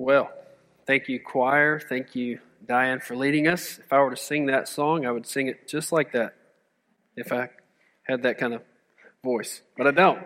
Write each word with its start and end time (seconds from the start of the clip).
Well, 0.00 0.30
thank 0.86 1.08
you, 1.08 1.18
choir. 1.18 1.80
Thank 1.80 2.14
you, 2.14 2.38
Diane, 2.64 3.00
for 3.00 3.16
leading 3.16 3.48
us. 3.48 3.80
If 3.80 3.92
I 3.92 3.98
were 3.98 4.10
to 4.10 4.16
sing 4.16 4.46
that 4.46 4.68
song, 4.68 5.04
I 5.04 5.10
would 5.10 5.26
sing 5.26 5.48
it 5.48 5.66
just 5.66 5.90
like 5.90 6.12
that 6.12 6.36
if 7.16 7.32
I 7.32 7.50
had 8.04 8.22
that 8.22 8.38
kind 8.38 8.54
of 8.54 8.62
voice, 9.24 9.60
but 9.76 9.88
I 9.88 9.90
don't. 9.90 10.24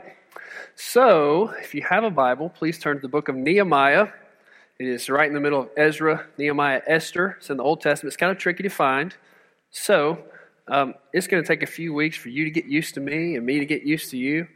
So, 0.74 1.54
if 1.58 1.74
you 1.74 1.80
have 1.88 2.04
a 2.04 2.10
Bible, 2.10 2.50
please 2.50 2.78
turn 2.78 2.96
to 2.96 3.00
the 3.00 3.08
book 3.08 3.30
of 3.30 3.34
Nehemiah. 3.34 4.08
It 4.78 4.88
is 4.88 5.08
right 5.08 5.26
in 5.26 5.32
the 5.32 5.40
middle 5.40 5.62
of 5.62 5.70
Ezra, 5.74 6.26
Nehemiah, 6.36 6.82
Esther. 6.86 7.36
It's 7.38 7.48
in 7.48 7.56
the 7.56 7.64
Old 7.64 7.80
Testament. 7.80 8.12
It's 8.12 8.18
kind 8.18 8.30
of 8.30 8.36
tricky 8.36 8.64
to 8.64 8.68
find. 8.68 9.16
So, 9.70 10.22
um, 10.68 10.96
it's 11.14 11.26
going 11.26 11.42
to 11.42 11.48
take 11.48 11.62
a 11.62 11.66
few 11.66 11.94
weeks 11.94 12.18
for 12.18 12.28
you 12.28 12.44
to 12.44 12.50
get 12.50 12.66
used 12.66 12.92
to 12.96 13.00
me 13.00 13.36
and 13.36 13.46
me 13.46 13.58
to 13.60 13.64
get 13.64 13.84
used 13.84 14.10
to 14.10 14.18
you. 14.18 14.48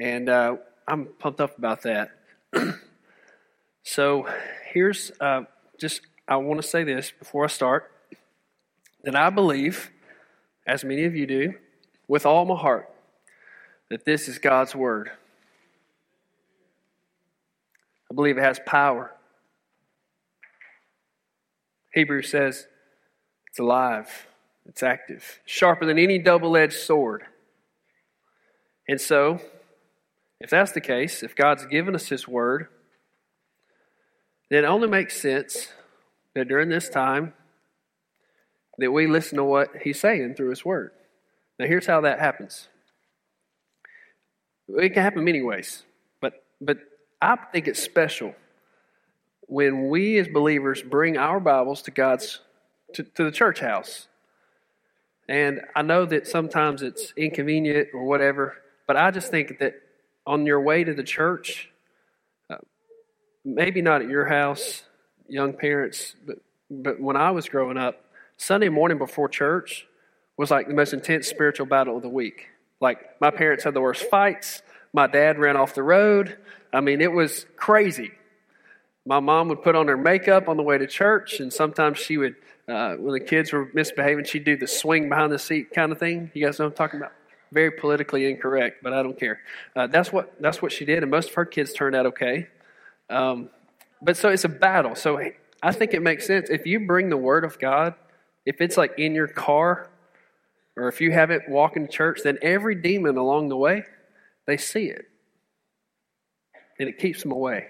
And 0.00 0.28
uh, 0.28 0.56
I'm 0.88 1.06
pumped 1.20 1.40
up 1.40 1.56
about 1.58 1.82
that. 1.82 2.10
so, 3.84 4.26
here's 4.72 5.12
uh, 5.20 5.42
just, 5.78 6.00
I 6.26 6.36
want 6.36 6.60
to 6.60 6.66
say 6.66 6.84
this 6.84 7.12
before 7.16 7.44
I 7.44 7.48
start 7.48 7.92
that 9.04 9.14
I 9.14 9.28
believe, 9.28 9.90
as 10.66 10.82
many 10.84 11.04
of 11.04 11.14
you 11.14 11.26
do, 11.26 11.54
with 12.08 12.24
all 12.24 12.46
my 12.46 12.56
heart, 12.56 12.88
that 13.90 14.06
this 14.06 14.26
is 14.26 14.38
God's 14.38 14.74
Word. 14.74 15.10
I 18.10 18.14
believe 18.14 18.38
it 18.38 18.42
has 18.42 18.58
power. 18.64 19.12
Hebrews 21.92 22.30
says 22.30 22.66
it's 23.50 23.58
alive, 23.58 24.26
it's 24.66 24.82
active, 24.82 25.40
sharper 25.44 25.84
than 25.84 25.98
any 25.98 26.18
double 26.18 26.56
edged 26.56 26.72
sword. 26.72 27.24
And 28.88 28.98
so, 28.98 29.40
if 30.40 30.48
that's 30.48 30.72
the 30.72 30.80
case, 30.80 31.22
if 31.22 31.36
God's 31.36 31.66
given 31.66 31.94
us 31.94 32.08
His 32.08 32.26
Word, 32.26 32.68
it 34.50 34.64
only 34.64 34.88
makes 34.88 35.20
sense 35.20 35.68
that 36.34 36.48
during 36.48 36.68
this 36.68 36.88
time 36.88 37.32
that 38.78 38.90
we 38.90 39.06
listen 39.06 39.36
to 39.38 39.44
what 39.44 39.70
He's 39.82 40.00
saying 40.00 40.34
through 40.34 40.50
His 40.50 40.64
Word. 40.64 40.90
Now, 41.58 41.66
here's 41.66 41.86
how 41.86 42.00
that 42.02 42.18
happens. 42.18 42.68
It 44.68 44.90
can 44.90 45.02
happen 45.02 45.24
many 45.24 45.42
ways, 45.42 45.84
but 46.20 46.44
but 46.60 46.78
I 47.20 47.36
think 47.36 47.68
it's 47.68 47.82
special 47.82 48.34
when 49.46 49.88
we 49.88 50.18
as 50.18 50.28
believers 50.28 50.82
bring 50.82 51.16
our 51.16 51.38
Bibles 51.38 51.82
to 51.82 51.90
God's 51.90 52.40
to, 52.94 53.02
to 53.02 53.24
the 53.24 53.30
church 53.30 53.60
house. 53.60 54.08
And 55.28 55.62
I 55.74 55.82
know 55.82 56.04
that 56.06 56.26
sometimes 56.26 56.82
it's 56.82 57.12
inconvenient 57.16 57.88
or 57.94 58.04
whatever, 58.04 58.56
but 58.86 58.96
I 58.96 59.10
just 59.10 59.30
think 59.30 59.58
that 59.58 59.74
on 60.26 60.46
your 60.46 60.60
way 60.60 60.84
to 60.84 60.94
the 60.94 61.02
church, 61.02 61.70
maybe 63.44 63.82
not 63.82 64.02
at 64.02 64.08
your 64.08 64.24
house, 64.24 64.82
young 65.28 65.52
parents, 65.52 66.14
but 66.26 66.38
but 66.70 67.00
when 67.00 67.16
I 67.16 67.30
was 67.30 67.48
growing 67.48 67.76
up, 67.76 68.04
Sunday 68.36 68.68
morning 68.68 68.98
before 68.98 69.28
church 69.28 69.86
was 70.36 70.50
like 70.50 70.66
the 70.66 70.74
most 70.74 70.92
intense 70.92 71.28
spiritual 71.28 71.66
battle 71.66 71.96
of 71.96 72.02
the 72.02 72.08
week. 72.08 72.48
Like 72.80 73.20
my 73.20 73.30
parents 73.30 73.64
had 73.64 73.74
the 73.74 73.80
worst 73.80 74.04
fights. 74.10 74.62
My 74.92 75.06
dad 75.06 75.38
ran 75.38 75.56
off 75.56 75.74
the 75.74 75.82
road. 75.82 76.36
I 76.72 76.80
mean, 76.80 77.00
it 77.00 77.12
was 77.12 77.46
crazy. 77.56 78.10
My 79.06 79.20
mom 79.20 79.48
would 79.48 79.62
put 79.62 79.76
on 79.76 79.86
her 79.88 79.96
makeup 79.96 80.48
on 80.48 80.56
the 80.56 80.62
way 80.62 80.78
to 80.78 80.86
church, 80.86 81.38
and 81.38 81.52
sometimes 81.52 81.98
she 81.98 82.16
would, 82.16 82.36
uh, 82.66 82.94
when 82.94 83.12
the 83.12 83.20
kids 83.20 83.52
were 83.52 83.68
misbehaving, 83.74 84.24
she'd 84.24 84.44
do 84.44 84.56
the 84.56 84.66
swing 84.66 85.08
behind 85.08 85.30
the 85.30 85.38
seat 85.38 85.72
kind 85.74 85.92
of 85.92 85.98
thing. 85.98 86.30
You 86.32 86.44
guys 86.44 86.58
know 86.58 86.64
what 86.64 86.72
I'm 86.72 86.76
talking 86.76 87.00
about? 87.00 87.12
Very 87.52 87.70
politically 87.70 88.30
incorrect, 88.30 88.82
but 88.82 88.94
I 88.94 89.02
don't 89.02 89.18
care. 89.18 89.40
Uh, 89.76 89.86
that's 89.86 90.10
what 90.10 90.34
that's 90.40 90.62
what 90.62 90.72
she 90.72 90.84
did, 90.84 91.02
and 91.02 91.10
most 91.10 91.28
of 91.28 91.34
her 91.34 91.44
kids 91.44 91.72
turned 91.72 91.94
out 91.94 92.06
okay. 92.06 92.48
Um, 93.10 93.50
but 94.02 94.16
so 94.16 94.28
it's 94.28 94.44
a 94.44 94.48
battle. 94.48 94.94
So 94.94 95.20
I 95.62 95.72
think 95.72 95.94
it 95.94 96.02
makes 96.02 96.26
sense 96.26 96.50
if 96.50 96.66
you 96.66 96.80
bring 96.80 97.08
the 97.08 97.16
Word 97.16 97.44
of 97.44 97.58
God, 97.58 97.94
if 98.44 98.60
it's 98.60 98.76
like 98.76 98.98
in 98.98 99.14
your 99.14 99.28
car, 99.28 99.88
or 100.76 100.88
if 100.88 101.00
you 101.00 101.12
have 101.12 101.30
it 101.30 101.42
walking 101.48 101.86
to 101.86 101.92
church, 101.92 102.20
then 102.22 102.38
every 102.42 102.74
demon 102.74 103.16
along 103.16 103.48
the 103.48 103.56
way, 103.56 103.84
they 104.46 104.56
see 104.56 104.86
it, 104.86 105.06
and 106.78 106.88
it 106.88 106.98
keeps 106.98 107.22
them 107.22 107.32
away. 107.32 107.68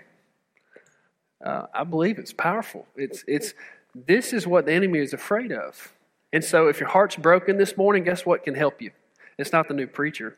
Uh, 1.45 1.67
I 1.75 1.85
believe 1.85 2.19
it's 2.19 2.33
powerful. 2.33 2.87
It's 2.97 3.23
it's 3.29 3.55
this 3.95 4.33
is 4.33 4.47
what 4.47 4.67
the 4.67 4.73
enemy 4.73 4.99
is 4.99 5.13
afraid 5.13 5.53
of. 5.53 5.93
And 6.33 6.43
so, 6.43 6.67
if 6.67 6.81
your 6.81 6.89
heart's 6.89 7.17
broken 7.17 7.59
this 7.59 7.77
morning, 7.77 8.03
guess 8.03 8.27
what 8.27 8.43
can 8.43 8.55
help 8.55 8.83
you? 8.83 8.91
It's 9.39 9.53
not 9.53 9.69
the 9.69 9.75
new 9.75 9.87
preacher, 9.87 10.37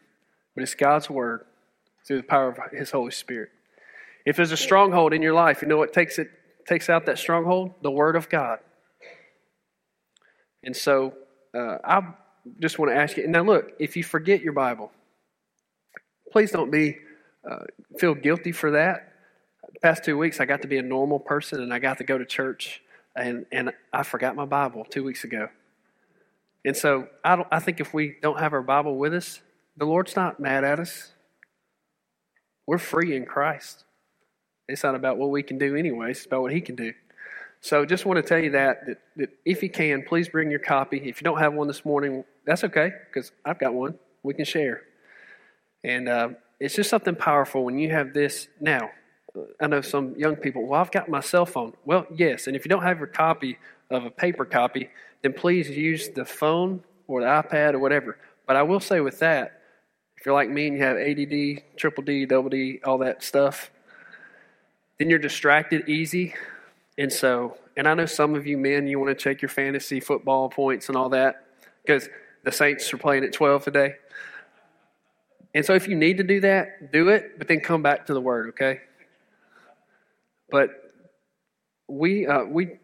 but 0.55 0.63
it's 0.63 0.75
God's 0.75 1.09
word 1.09 1.47
through 2.07 2.19
the 2.19 2.23
power 2.25 2.49
of 2.49 2.59
His 2.73 2.91
Holy 2.91 3.13
Spirit. 3.13 3.51
If 4.27 4.37
there's 4.37 4.53
a 4.53 4.57
stronghold 4.57 5.15
in 5.15 5.23
your 5.23 5.33
life, 5.33 5.63
you 5.63 5.69
know 5.69 5.77
what 5.79 5.93
takes 5.93 6.19
it 6.19 6.29
takes 6.67 6.91
out 6.91 7.07
that 7.07 7.17
stronghold? 7.17 7.75
The 7.83 7.93
Word 7.93 8.17
of 8.17 8.29
God. 8.29 8.59
And 10.65 10.77
so, 10.77 11.15
uh, 11.55 11.79
I 11.85 12.03
just 12.61 12.77
want 12.79 12.91
to 12.91 12.97
ask 12.97 13.17
you. 13.17 13.27
Now, 13.29 13.43
look, 13.43 13.73
if 13.79 13.97
you 13.97 14.03
forget 14.03 14.43
your 14.43 14.53
Bible, 14.53 14.91
please 16.33 16.51
don't 16.51 16.73
be 16.73 16.99
uh, 17.49 17.65
feel 17.99 18.15
guilty 18.15 18.51
for 18.51 18.73
that. 18.73 19.13
The 19.73 19.81
past 19.81 20.05
two 20.05 20.19
weeks, 20.19 20.41
I 20.41 20.45
got 20.45 20.63
to 20.63 20.69
be 20.69 20.79
a 20.79 20.83
normal 20.83 21.21
person, 21.21 21.63
and 21.63 21.73
I 21.73 21.79
got 21.79 21.99
to 21.99 22.05
go 22.05 22.19
to 22.19 22.27
church, 22.27 22.83
and 23.15 23.47
and 23.53 23.71
I 23.93 24.03
forgot 24.03 24.35
my 24.35 24.45
Bible 24.45 24.85
two 24.85 25.05
weeks 25.05 25.23
ago. 25.23 25.49
And 26.65 26.77
so, 26.77 27.07
I 27.25 27.37
don't. 27.37 27.49
I 27.53 27.61
think 27.61 27.79
if 27.79 27.95
we 27.95 28.17
don't 28.21 28.41
have 28.41 28.53
our 28.53 28.63
Bible 28.63 28.97
with 28.97 29.15
us, 29.15 29.41
the 29.77 29.85
Lord's 29.85 30.17
not 30.17 30.41
mad 30.41 30.65
at 30.65 30.81
us. 30.81 31.13
We're 32.67 32.79
free 32.79 33.15
in 33.15 33.25
Christ. 33.25 33.85
It's 34.69 34.83
not 34.83 34.95
about 34.95 35.17
what 35.17 35.31
we 35.31 35.43
can 35.43 35.59
do, 35.59 35.77
anyways. 35.77 36.19
It's 36.19 36.27
about 36.27 36.43
what 36.43 36.53
He 36.53 36.61
can 36.61 36.75
do. 36.75 36.93
So 37.61 37.85
just 37.85 38.05
want 38.05 38.19
to 38.19 38.23
tell 38.23 38.39
you 38.39 38.51
that, 38.51 38.87
that, 38.87 39.01
that 39.17 39.31
if 39.45 39.63
you 39.63 39.71
can, 39.71 40.03
please 40.03 40.29
bring 40.29 40.51
your 40.51 40.61
copy. 40.61 40.99
If 40.99 41.21
you 41.21 41.25
don't 41.25 41.39
have 41.39 41.55
one 41.55 41.67
this 41.67 41.85
morning, 41.85 42.25
that's 42.45 42.65
okay, 42.65 42.93
because 43.07 43.33
I've 43.45 43.59
got 43.59 43.75
one. 43.75 43.99
We 44.23 44.35
can 44.35 44.45
share. 44.45 44.83
And 45.83 46.09
uh, 46.09 46.29
it's 46.61 46.75
just 46.75 46.91
something 46.91 47.15
powerful 47.15 47.65
when 47.65 47.79
you 47.79 47.91
have 47.91 48.13
this. 48.13 48.49
Now, 48.61 48.91
I 49.61 49.67
know 49.67 49.81
some 49.81 50.15
young 50.17 50.37
people, 50.37 50.67
well, 50.67 50.81
I've 50.81 50.91
got 50.91 51.09
my 51.09 51.21
cell 51.21 51.47
phone. 51.47 51.75
Well, 51.85 52.07
yes, 52.15 52.47
and 52.47 52.57
if 52.57 52.65
you 52.65 52.69
don't 52.69 52.83
have 52.83 52.99
your 52.99 53.07
copy 53.07 53.59
of 53.91 54.05
a 54.05 54.11
paper 54.11 54.45
copy, 54.45 54.91
then 55.23 55.33
please 55.33 55.69
use 55.71 56.09
the 56.09 56.25
phone 56.25 56.83
or 57.07 57.21
the 57.21 57.27
iPad 57.27 57.75
or 57.75 57.79
whatever. 57.79 58.19
But 58.47 58.57
I 58.57 58.63
will 58.63 58.81
say 58.81 59.01
with 59.01 59.19
that, 59.21 59.61
if 60.17 60.25
you're 60.25 60.35
like 60.35 60.49
me 60.49 60.69
and 60.69 60.77
you 60.77 60.83
have 60.83 60.97
ADD, 60.97 61.77
triple 61.77 62.03
D, 62.05 62.27
double 62.27 62.49
D, 62.49 62.81
all 62.85 62.99
that 62.99 63.23
stuff, 63.23 63.71
then 64.99 65.11
you're 65.11 65.19
distracted 65.19 65.89
easy. 65.89 66.35
And 66.99 67.13
so, 67.13 67.57
and 67.77 67.87
I 67.87 67.95
know 67.95 68.07
some 68.07 68.35
of 68.35 68.47
you 68.47 68.57
men, 68.57 68.87
you 68.87 68.99
want 68.99 69.17
to 69.17 69.23
check 69.23 69.43
your 69.43 69.49
fantasy 69.49 70.01
football 70.01 70.49
points 70.49 70.89
and 70.89 70.97
all 70.97 71.11
that 71.11 71.45
because 71.83 72.09
the 72.45 72.53
Saints 72.53 72.93
are 72.93 72.99
playing 72.99 73.25
at 73.25 73.33
12 73.33 73.65
today. 73.65 73.95
And 75.55 75.65
so, 75.65 75.75
if 75.75 75.89
you 75.89 75.95
need 75.95 76.19
to 76.19 76.25
do 76.25 76.41
that, 76.41 76.93
do 76.93 77.09
it, 77.09 77.39
but 77.39 77.49
then 77.49 77.61
come 77.61 77.83
back 77.83 78.07
to 78.07 78.15
the 78.15 78.21
Word, 78.21 78.51
okay? 78.51 78.81
But 80.51 80.71
we 81.89 82.27
uh, 82.27 82.45
we 82.45 82.79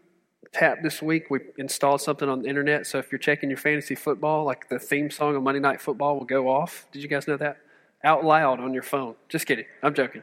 tapped 0.52 0.82
this 0.82 1.00
week. 1.02 1.30
We 1.30 1.40
installed 1.58 2.00
something 2.00 2.28
on 2.28 2.42
the 2.42 2.48
internet. 2.48 2.86
So 2.86 2.98
if 2.98 3.10
you're 3.10 3.18
checking 3.18 3.48
your 3.48 3.58
fantasy 3.58 3.94
football, 3.94 4.44
like 4.44 4.68
the 4.68 4.78
theme 4.78 5.10
song 5.10 5.34
of 5.34 5.42
Monday 5.42 5.60
Night 5.60 5.80
Football 5.80 6.18
will 6.18 6.26
go 6.26 6.48
off. 6.48 6.86
Did 6.92 7.02
you 7.02 7.08
guys 7.08 7.26
know 7.26 7.36
that? 7.38 7.58
Out 8.04 8.24
loud 8.24 8.60
on 8.60 8.74
your 8.74 8.82
phone. 8.82 9.14
Just 9.28 9.46
kidding. 9.46 9.64
I'm 9.82 9.94
joking. 9.94 10.22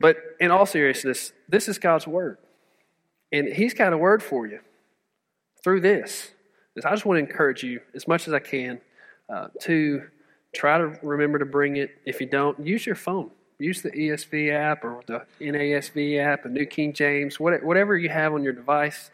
But 0.00 0.16
in 0.40 0.50
all 0.50 0.66
seriousness, 0.66 1.32
this 1.48 1.68
is 1.68 1.78
God's 1.78 2.06
word. 2.06 2.38
And 3.30 3.46
He's 3.46 3.74
got 3.74 3.92
a 3.92 3.98
word 3.98 4.22
for 4.22 4.46
you 4.46 4.60
through 5.62 5.82
this. 5.82 6.32
I 6.84 6.90
just 6.90 7.04
want 7.04 7.18
to 7.18 7.30
encourage 7.30 7.62
you 7.62 7.80
as 7.94 8.08
much 8.08 8.26
as 8.26 8.32
I 8.32 8.38
can 8.38 8.80
uh, 9.28 9.48
to 9.62 10.02
try 10.54 10.78
to 10.78 10.98
remember 11.02 11.38
to 11.38 11.44
bring 11.44 11.76
it. 11.76 11.90
If 12.06 12.20
you 12.20 12.26
don't, 12.26 12.58
use 12.66 12.86
your 12.86 12.94
phone. 12.94 13.30
Use 13.58 13.82
the 13.82 13.90
ESV 13.90 14.52
app 14.54 14.84
or 14.84 15.02
the 15.06 15.26
NASB 15.40 16.18
app, 16.18 16.46
a 16.46 16.48
New 16.48 16.64
King 16.64 16.94
James, 16.94 17.38
whatever 17.38 17.98
you 17.98 18.08
have 18.08 18.32
on 18.32 18.42
your 18.42 18.54
device. 18.54 19.10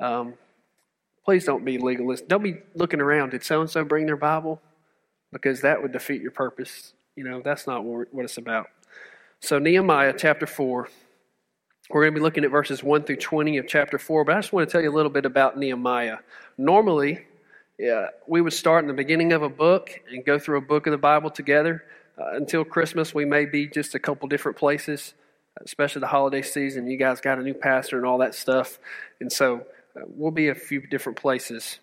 Um, 0.00 0.34
please 1.24 1.44
don't 1.44 1.64
be 1.64 1.76
legalist. 1.76 2.26
Don't 2.26 2.42
be 2.42 2.56
looking 2.74 3.00
around. 3.00 3.30
Did 3.30 3.44
so 3.44 3.60
and 3.60 3.68
so 3.68 3.84
bring 3.84 4.06
their 4.06 4.16
Bible? 4.16 4.62
Because 5.32 5.60
that 5.60 5.82
would 5.82 5.92
defeat 5.92 6.22
your 6.22 6.30
purpose. 6.30 6.94
You 7.14 7.24
know, 7.24 7.42
that's 7.44 7.66
not 7.66 7.84
what 7.84 8.24
it's 8.24 8.38
about. 8.38 8.68
So, 9.44 9.58
Nehemiah 9.58 10.14
chapter 10.16 10.46
4, 10.46 10.88
we're 11.90 12.00
going 12.00 12.14
to 12.14 12.18
be 12.18 12.22
looking 12.22 12.44
at 12.44 12.50
verses 12.50 12.82
1 12.82 13.02
through 13.02 13.16
20 13.16 13.58
of 13.58 13.68
chapter 13.68 13.98
4, 13.98 14.24
but 14.24 14.34
I 14.34 14.38
just 14.38 14.54
want 14.54 14.66
to 14.66 14.72
tell 14.72 14.80
you 14.80 14.90
a 14.90 14.96
little 14.96 15.10
bit 15.10 15.26
about 15.26 15.58
Nehemiah. 15.58 16.16
Normally, 16.56 17.26
yeah, 17.78 18.06
we 18.26 18.40
would 18.40 18.54
start 18.54 18.84
in 18.84 18.88
the 18.88 18.94
beginning 18.94 19.34
of 19.34 19.42
a 19.42 19.50
book 19.50 20.00
and 20.10 20.24
go 20.24 20.38
through 20.38 20.56
a 20.56 20.62
book 20.62 20.86
of 20.86 20.92
the 20.92 20.96
Bible 20.96 21.28
together. 21.28 21.84
Uh, 22.18 22.36
until 22.36 22.64
Christmas, 22.64 23.14
we 23.14 23.26
may 23.26 23.44
be 23.44 23.66
just 23.66 23.94
a 23.94 23.98
couple 23.98 24.26
different 24.28 24.56
places, 24.56 25.12
especially 25.62 26.00
the 26.00 26.06
holiday 26.06 26.40
season. 26.40 26.86
You 26.86 26.96
guys 26.96 27.20
got 27.20 27.38
a 27.38 27.42
new 27.42 27.52
pastor 27.52 27.98
and 27.98 28.06
all 28.06 28.16
that 28.20 28.34
stuff. 28.34 28.78
And 29.20 29.30
so 29.30 29.66
uh, 29.94 30.04
we'll 30.06 30.30
be 30.30 30.48
a 30.48 30.54
few 30.54 30.80
different 30.86 31.18
places. 31.18 31.80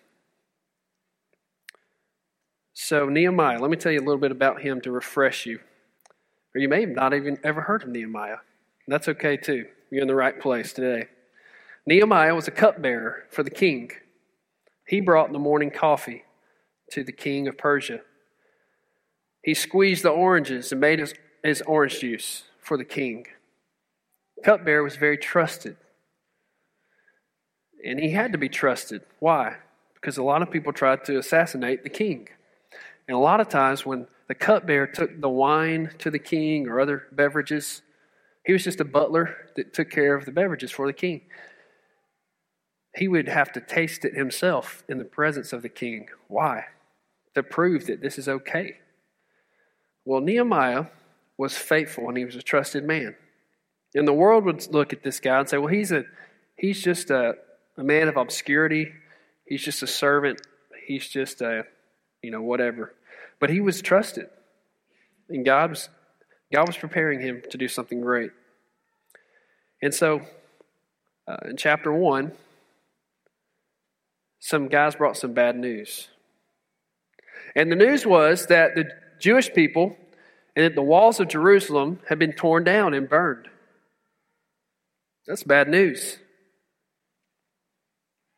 So, 2.74 3.08
Nehemiah, 3.08 3.60
let 3.60 3.70
me 3.70 3.76
tell 3.76 3.92
you 3.92 4.00
a 4.00 4.04
little 4.04 4.18
bit 4.18 4.32
about 4.32 4.62
him 4.62 4.80
to 4.80 4.90
refresh 4.90 5.46
you. 5.46 5.60
Or 6.54 6.60
you 6.60 6.68
may 6.68 6.80
have 6.80 6.90
not 6.90 7.14
even 7.14 7.38
ever 7.42 7.62
heard 7.62 7.82
of 7.82 7.88
Nehemiah. 7.88 8.38
That's 8.86 9.08
okay 9.08 9.36
too. 9.36 9.66
You're 9.90 10.02
in 10.02 10.08
the 10.08 10.14
right 10.14 10.38
place 10.38 10.72
today. 10.72 11.08
Nehemiah 11.86 12.34
was 12.34 12.48
a 12.48 12.52
cupbearer 12.52 13.24
for 13.30 13.42
the 13.42 13.50
king. 13.50 13.90
He 14.86 15.00
brought 15.00 15.32
the 15.32 15.38
morning 15.38 15.70
coffee 15.70 16.24
to 16.90 17.02
the 17.02 17.12
king 17.12 17.48
of 17.48 17.58
Persia. 17.58 18.00
He 19.42 19.54
squeezed 19.54 20.04
the 20.04 20.10
oranges 20.10 20.72
and 20.72 20.80
made 20.80 20.98
his, 20.98 21.14
his 21.42 21.62
orange 21.62 22.00
juice 22.00 22.44
for 22.60 22.76
the 22.76 22.84
king. 22.84 23.26
Cupbearer 24.44 24.82
was 24.82 24.96
very 24.96 25.18
trusted. 25.18 25.76
And 27.84 27.98
he 27.98 28.10
had 28.10 28.32
to 28.32 28.38
be 28.38 28.48
trusted. 28.48 29.02
Why? 29.18 29.56
Because 29.94 30.16
a 30.16 30.22
lot 30.22 30.42
of 30.42 30.50
people 30.50 30.72
tried 30.72 31.04
to 31.06 31.18
assassinate 31.18 31.82
the 31.82 31.90
king. 31.90 32.28
And 33.08 33.16
a 33.16 33.20
lot 33.20 33.40
of 33.40 33.48
times 33.48 33.84
when 33.84 34.06
the 34.28 34.34
cupbearer 34.34 34.86
took 34.86 35.20
the 35.20 35.28
wine 35.28 35.90
to 35.98 36.10
the 36.10 36.18
king 36.18 36.68
or 36.68 36.80
other 36.80 37.04
beverages, 37.12 37.82
he 38.44 38.52
was 38.52 38.64
just 38.64 38.80
a 38.80 38.84
butler 38.84 39.36
that 39.56 39.72
took 39.72 39.90
care 39.90 40.14
of 40.14 40.24
the 40.24 40.32
beverages 40.32 40.70
for 40.70 40.86
the 40.86 40.92
king. 40.92 41.22
He 42.94 43.08
would 43.08 43.28
have 43.28 43.52
to 43.52 43.60
taste 43.60 44.04
it 44.04 44.14
himself 44.14 44.84
in 44.88 44.98
the 44.98 45.04
presence 45.04 45.52
of 45.52 45.62
the 45.62 45.68
king. 45.68 46.08
Why? 46.28 46.66
To 47.34 47.42
prove 47.42 47.86
that 47.86 48.02
this 48.02 48.18
is 48.18 48.28
okay. 48.28 48.78
Well, 50.04 50.20
Nehemiah 50.20 50.86
was 51.38 51.56
faithful 51.56 52.08
and 52.08 52.16
he 52.16 52.24
was 52.24 52.36
a 52.36 52.42
trusted 52.42 52.84
man. 52.84 53.16
And 53.94 54.06
the 54.06 54.12
world 54.12 54.44
would 54.44 54.66
look 54.72 54.92
at 54.92 55.02
this 55.02 55.20
guy 55.20 55.38
and 55.38 55.48
say, 55.48 55.58
well, 55.58 55.72
he's, 55.72 55.92
a, 55.92 56.04
he's 56.56 56.82
just 56.82 57.10
a, 57.10 57.34
a 57.76 57.84
man 57.84 58.08
of 58.08 58.16
obscurity. 58.16 58.92
He's 59.46 59.62
just 59.62 59.82
a 59.82 59.86
servant. 59.86 60.40
He's 60.86 61.08
just 61.08 61.40
a, 61.40 61.64
you 62.22 62.30
know, 62.30 62.42
whatever. 62.42 62.94
But 63.42 63.50
he 63.50 63.60
was 63.60 63.82
trusted. 63.82 64.26
And 65.28 65.44
God 65.44 65.70
was, 65.70 65.88
God 66.52 66.68
was 66.68 66.76
preparing 66.76 67.20
him 67.20 67.42
to 67.50 67.58
do 67.58 67.66
something 67.66 68.00
great. 68.00 68.30
And 69.82 69.92
so, 69.92 70.20
uh, 71.26 71.38
in 71.46 71.56
chapter 71.56 71.92
1, 71.92 72.30
some 74.38 74.68
guys 74.68 74.94
brought 74.94 75.16
some 75.16 75.32
bad 75.32 75.56
news. 75.56 76.06
And 77.56 77.72
the 77.72 77.74
news 77.74 78.06
was 78.06 78.46
that 78.46 78.76
the 78.76 78.84
Jewish 79.18 79.52
people 79.52 79.96
and 80.54 80.64
that 80.64 80.76
the 80.76 80.82
walls 80.82 81.18
of 81.18 81.26
Jerusalem 81.26 81.98
had 82.08 82.20
been 82.20 82.34
torn 82.34 82.62
down 82.62 82.94
and 82.94 83.08
burned. 83.08 83.48
That's 85.26 85.42
bad 85.42 85.68
news. 85.68 86.18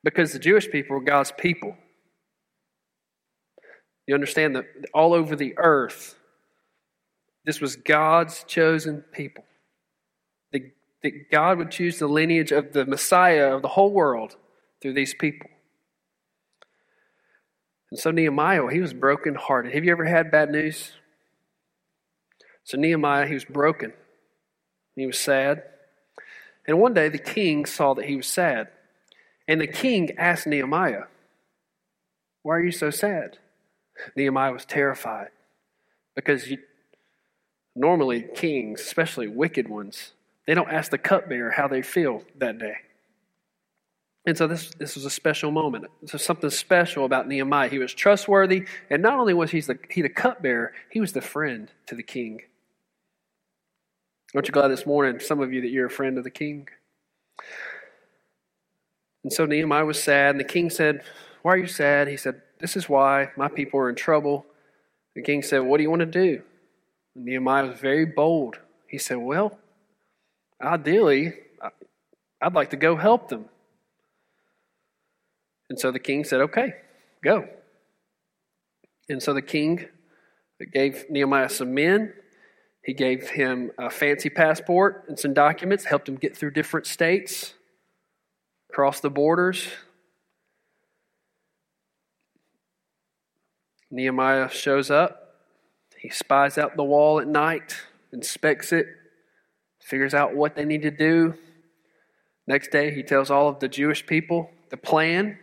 Because 0.03 0.33
the 0.33 0.39
Jewish 0.39 0.71
people 0.71 0.97
were 0.97 1.03
God's 1.03 1.33
people. 1.37 1.77
You 4.07 4.15
understand 4.15 4.57
that 4.57 4.67
all 4.93 5.15
over 5.15 5.35
the 5.35 5.55
earth, 5.57 6.17
this 7.45 7.61
was 7.61 7.77
God's 7.77 8.45
chosen 8.45 9.03
people. 9.13 9.45
That 10.53 11.31
God 11.31 11.59
would 11.59 11.71
choose 11.71 11.99
the 11.99 12.07
lineage 12.07 12.51
of 12.51 12.73
the 12.73 12.87
Messiah 12.87 13.55
of 13.55 13.61
the 13.61 13.69
whole 13.69 13.93
world 13.93 14.37
through 14.81 14.95
these 14.95 15.13
people. 15.13 15.51
And 17.91 18.01
so 18.01 18.11
Nehemiah, 18.11 18.67
he 18.71 18.81
was 18.81 18.95
brokenhearted. 18.95 19.75
Have 19.75 19.85
you 19.85 19.93
ever 19.93 20.07
had 20.07 20.31
bad 20.31 20.51
news? 20.51 20.93
So 22.65 22.79
Nehemiah, 22.79 23.27
he 23.27 23.35
was 23.35 23.45
broken. 23.45 23.93
He 24.97 25.07
was 25.07 25.19
sad. 25.19 25.63
And 26.67 26.81
one 26.81 26.95
day 26.95 27.11
the 27.11 27.19
king 27.19 27.67
saw 27.67 27.93
that 27.95 28.07
he 28.07 28.17
was 28.17 28.27
sad. 28.27 28.69
And 29.47 29.61
the 29.61 29.67
king 29.67 30.17
asked 30.17 30.47
Nehemiah, 30.47 31.05
Why 32.43 32.57
are 32.57 32.65
you 32.65 32.73
so 32.73 32.89
sad? 32.89 33.39
Nehemiah 34.17 34.53
was 34.53 34.65
terrified 34.65 35.29
because 36.15 36.51
you, 36.51 36.59
normally 37.75 38.27
kings, 38.35 38.81
especially 38.81 39.29
wicked 39.29 39.69
ones, 39.69 40.13
they 40.47 40.55
don't 40.55 40.71
ask 40.71 40.91
the 40.91 40.99
cupbearer 40.99 41.51
how 41.51 41.69
they 41.69 41.83
feel 41.83 42.23
that 42.37 42.59
day. 42.59 42.77
And 44.27 44.39
so 44.39 44.47
this, 44.47 44.71
this 44.79 44.95
was 44.95 45.05
a 45.05 45.11
special 45.11 45.51
moment. 45.51 45.85
Was 46.13 46.23
something 46.23 46.49
special 46.51 47.05
about 47.05 47.29
Nehemiah. 47.29 47.69
He 47.69 47.79
was 47.79 47.93
trustworthy, 47.93 48.67
and 48.89 49.03
not 49.03 49.19
only 49.19 49.35
was 49.35 49.51
he 49.51 49.61
the, 49.61 49.79
he 49.91 50.01
the 50.01 50.09
cupbearer, 50.09 50.73
he 50.91 51.01
was 51.01 51.13
the 51.13 51.21
friend 51.21 51.71
to 51.87 51.95
the 51.95 52.03
king. 52.03 52.41
Aren't 54.35 54.49
you 54.49 54.53
glad 54.53 54.69
this 54.69 54.87
morning, 54.87 55.21
some 55.21 55.41
of 55.41 55.53
you, 55.53 55.61
that 55.61 55.71
you're 55.71 55.87
a 55.87 55.91
friend 55.91 56.17
of 56.17 56.25
the 56.25 56.31
king? 56.31 56.69
And 59.23 59.33
so 59.33 59.45
Nehemiah 59.45 59.85
was 59.85 60.03
sad, 60.03 60.31
and 60.31 60.41
the 60.41 60.45
king 60.45 60.71
said, 60.71 61.03
Why 61.43 61.53
are 61.53 61.59
you 61.59 61.67
sad? 61.67 62.09
He 62.09 62.17
said, 62.17 62.41
This 62.61 62.77
is 62.77 62.89
why 62.89 63.31
my 63.37 63.49
people 63.49 63.81
are 63.81 63.89
in 63.89 63.95
trouble. 63.95 64.47
The 65.15 65.23
king 65.23 65.43
said, 65.43 65.61
What 65.61 65.79
do 65.79 65.83
you 65.83 65.91
want 65.91 66.01
to 66.01 66.07
do? 66.07 66.43
And 67.15 67.25
Nehemiah 67.25 67.67
was 67.67 67.79
very 67.79 68.07
bold. 68.07 68.59
He 68.89 68.99
said, 68.99 69.19
Well, 69.19 69.59
ideally, 70.63 71.35
I'd 72.41 72.55
like 72.55 72.71
to 72.71 72.77
go 72.77 72.97
help 72.97 73.29
them. 73.29 73.47
And 75.69 75.79
so 75.79 75.91
the 75.91 75.99
king 75.99 76.25
said, 76.25 76.41
Okay, 76.41 76.75
go. 77.23 77.49
And 79.09 79.23
so 79.23 79.35
the 79.35 79.43
king 79.43 79.87
gave 80.73 81.11
Nehemiah 81.11 81.49
some 81.49 81.75
men 81.75 82.15
he 82.85 82.93
gave 82.93 83.31
him 83.31 83.73
a 83.79 83.89
fancy 83.89 84.29
passport 84.29 85.07
and 85.09 85.19
some 85.19 85.33
documents, 85.33 85.87
helped 85.87 86.07
him 86.07 86.17
get 86.17 86.37
through 86.37 86.51
different 86.51 86.87
states, 86.87 87.55
cross 88.71 89.01
the 89.01 89.09
borders. 89.09 89.69
Nehemiah 93.95 94.51
shows 94.51 94.91
up. 94.91 95.37
He 96.01 96.09
spies 96.09 96.59
out 96.59 96.77
the 96.77 96.83
wall 96.83 97.21
at 97.21 97.29
night, 97.29 97.77
inspects 98.13 98.73
it, 98.73 98.87
figures 99.81 100.15
out 100.15 100.35
what 100.35 100.57
they 100.57 100.65
need 100.65 100.83
to 100.83 100.91
do. 100.91 101.35
Next 102.49 102.73
day, 102.73 102.93
he 102.93 103.05
tells 103.05 103.31
all 103.31 103.49
of 103.49 103.61
the 103.61 103.69
Jewish 103.69 104.05
people 104.05 104.51
the 104.71 104.77
plan. 104.77 105.39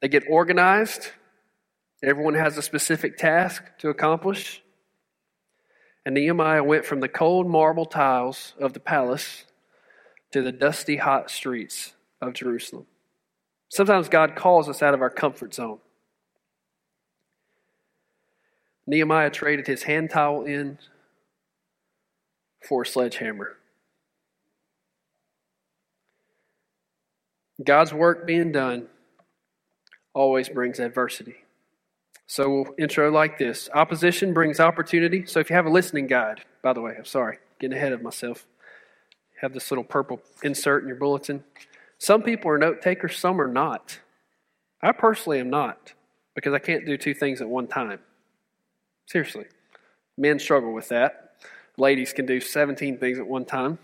They 0.00 0.08
get 0.08 0.22
organized. 0.26 1.10
Everyone 2.02 2.32
has 2.32 2.56
a 2.56 2.62
specific 2.62 3.18
task 3.18 3.62
to 3.80 3.90
accomplish. 3.90 4.62
And 6.06 6.14
Nehemiah 6.14 6.64
went 6.64 6.86
from 6.86 7.00
the 7.00 7.08
cold 7.08 7.46
marble 7.46 7.84
tiles 7.84 8.54
of 8.58 8.72
the 8.72 8.80
palace 8.80 9.44
to 10.32 10.40
the 10.40 10.52
dusty, 10.52 10.96
hot 10.96 11.30
streets 11.30 11.92
of 12.22 12.32
Jerusalem. 12.32 12.86
Sometimes 13.68 14.08
God 14.08 14.34
calls 14.34 14.66
us 14.66 14.82
out 14.82 14.94
of 14.94 15.02
our 15.02 15.10
comfort 15.10 15.52
zone. 15.52 15.80
Nehemiah 18.86 19.30
traded 19.30 19.66
his 19.66 19.82
hand 19.84 20.10
towel 20.10 20.44
in 20.44 20.78
for 22.66 22.82
a 22.82 22.86
sledgehammer. 22.86 23.56
God's 27.62 27.92
work 27.92 28.26
being 28.26 28.52
done 28.52 28.88
always 30.14 30.48
brings 30.48 30.78
adversity. 30.78 31.36
So 32.26 32.50
we'll 32.50 32.74
intro 32.78 33.10
like 33.10 33.38
this 33.38 33.68
Opposition 33.72 34.34
brings 34.34 34.60
opportunity. 34.60 35.26
So 35.26 35.40
if 35.40 35.50
you 35.50 35.56
have 35.56 35.66
a 35.66 35.70
listening 35.70 36.06
guide, 36.06 36.42
by 36.62 36.72
the 36.72 36.80
way, 36.80 36.94
I'm 36.96 37.04
sorry, 37.04 37.38
getting 37.60 37.76
ahead 37.76 37.92
of 37.92 38.02
myself. 38.02 38.46
Have 39.40 39.52
this 39.52 39.70
little 39.70 39.84
purple 39.84 40.20
insert 40.42 40.82
in 40.82 40.88
your 40.88 40.96
bulletin. 40.96 41.44
Some 41.98 42.22
people 42.22 42.50
are 42.50 42.58
note 42.58 42.82
takers, 42.82 43.18
some 43.18 43.40
are 43.40 43.50
not. 43.50 44.00
I 44.82 44.92
personally 44.92 45.40
am 45.40 45.50
not 45.50 45.92
because 46.34 46.52
I 46.52 46.58
can't 46.58 46.84
do 46.86 46.96
two 46.96 47.14
things 47.14 47.40
at 47.40 47.48
one 47.48 47.66
time. 47.66 48.00
Seriously. 49.06 49.46
Men 50.16 50.38
struggle 50.38 50.72
with 50.72 50.88
that. 50.88 51.32
Ladies 51.78 52.12
can 52.12 52.26
do 52.26 52.40
17 52.40 52.98
things 52.98 53.18
at 53.18 53.26
one 53.26 53.44
time. 53.44 53.78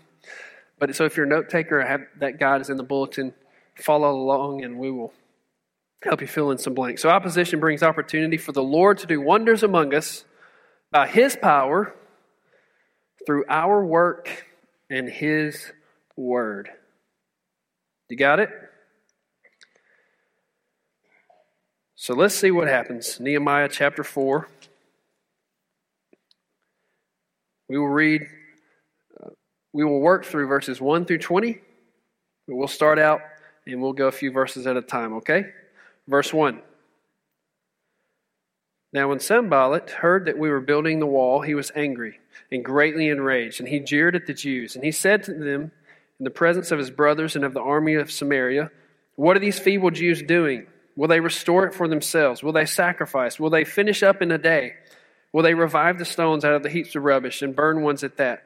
But 0.79 0.95
so 0.95 1.05
if 1.05 1.15
you're 1.15 1.25
a 1.25 1.29
note 1.29 1.49
taker, 1.49 1.81
have 1.81 2.01
that 2.19 2.39
guide 2.39 2.61
is 2.61 2.69
in 2.69 2.77
the 2.77 2.83
bulletin. 2.83 3.33
Follow 3.75 4.11
along 4.11 4.63
and 4.63 4.77
we 4.77 4.91
will 4.91 5.13
help 6.03 6.21
you 6.21 6.27
fill 6.27 6.51
in 6.51 6.57
some 6.57 6.73
blanks. 6.73 7.01
So, 7.01 7.09
opposition 7.09 7.59
brings 7.59 7.83
opportunity 7.83 8.37
for 8.37 8.51
the 8.51 8.63
Lord 8.63 8.97
to 8.99 9.07
do 9.07 9.21
wonders 9.21 9.63
among 9.63 9.93
us 9.93 10.25
by 10.91 11.07
His 11.07 11.35
power 11.35 11.95
through 13.25 13.45
our 13.47 13.83
work 13.83 14.45
and 14.89 15.09
His 15.09 15.71
word. 16.15 16.69
You 18.09 18.17
got 18.17 18.39
it? 18.39 18.49
So, 21.95 22.13
let's 22.13 22.35
see 22.35 22.51
what 22.51 22.67
happens. 22.67 23.19
Nehemiah 23.19 23.69
chapter 23.71 24.03
4. 24.03 24.47
We 27.73 27.79
will 27.79 27.87
read, 27.87 28.27
uh, 29.19 29.29
we 29.73 29.83
will 29.83 29.99
work 29.99 30.25
through 30.25 30.45
verses 30.45 30.79
1 30.79 31.05
through 31.05 31.17
20. 31.17 31.59
We'll 32.47 32.67
start 32.67 32.99
out 32.99 33.21
and 33.65 33.81
we'll 33.81 33.93
go 33.93 34.05
a 34.05 34.11
few 34.11 34.31
verses 34.31 34.67
at 34.67 34.77
a 34.77 34.81
time, 34.83 35.13
okay? 35.15 35.47
Verse 36.07 36.31
1. 36.31 36.61
Now, 38.93 39.09
when 39.09 39.19
Sanballat 39.19 39.89
heard 39.89 40.25
that 40.25 40.37
we 40.37 40.51
were 40.51 40.61
building 40.61 40.99
the 40.99 41.07
wall, 41.07 41.41
he 41.41 41.55
was 41.55 41.71
angry 41.75 42.19
and 42.51 42.63
greatly 42.63 43.09
enraged, 43.09 43.59
and 43.59 43.67
he 43.67 43.79
jeered 43.79 44.15
at 44.15 44.27
the 44.27 44.35
Jews. 44.35 44.75
And 44.75 44.85
he 44.85 44.91
said 44.91 45.23
to 45.23 45.33
them, 45.33 45.71
in 46.19 46.25
the 46.25 46.29
presence 46.29 46.69
of 46.69 46.77
his 46.77 46.91
brothers 46.91 47.35
and 47.35 47.43
of 47.43 47.55
the 47.55 47.61
army 47.63 47.95
of 47.95 48.11
Samaria, 48.11 48.69
What 49.15 49.35
are 49.35 49.39
these 49.39 49.57
feeble 49.57 49.89
Jews 49.89 50.21
doing? 50.21 50.67
Will 50.95 51.07
they 51.07 51.21
restore 51.21 51.65
it 51.65 51.73
for 51.73 51.87
themselves? 51.87 52.43
Will 52.43 52.53
they 52.53 52.67
sacrifice? 52.67 53.39
Will 53.39 53.49
they 53.49 53.63
finish 53.63 54.03
up 54.03 54.21
in 54.21 54.31
a 54.31 54.37
day? 54.37 54.73
Will 55.33 55.41
they 55.41 55.55
revive 55.55 55.97
the 55.97 56.05
stones 56.05 56.45
out 56.45 56.53
of 56.53 56.63
the 56.63 56.69
heaps 56.69 56.95
of 56.95 57.03
rubbish 57.03 57.41
and 57.41 57.55
burn 57.55 57.81
ones 57.81 58.03
at 58.03 58.17
that? 58.17 58.43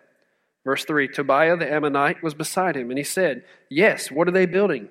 Verse 0.64 0.86
3 0.86 1.10
Tobiah 1.10 1.58
the 1.58 1.72
Ammonite 1.72 2.24
was 2.24 2.34
beside 2.34 2.76
him, 2.76 2.90
and 2.90 2.98
he 2.98 3.04
said, 3.04 3.44
Yes, 3.70 4.10
what 4.10 4.28
are 4.28 4.32
they 4.32 4.46
building? 4.46 4.90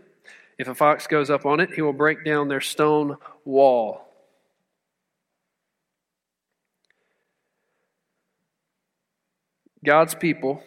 If 0.58 0.68
a 0.68 0.74
fox 0.74 1.06
goes 1.06 1.30
up 1.30 1.44
on 1.44 1.60
it, 1.60 1.74
he 1.74 1.82
will 1.82 1.92
break 1.92 2.24
down 2.24 2.48
their 2.48 2.60
stone 2.60 3.16
wall. 3.44 4.02
God's 9.84 10.14
people 10.14 10.62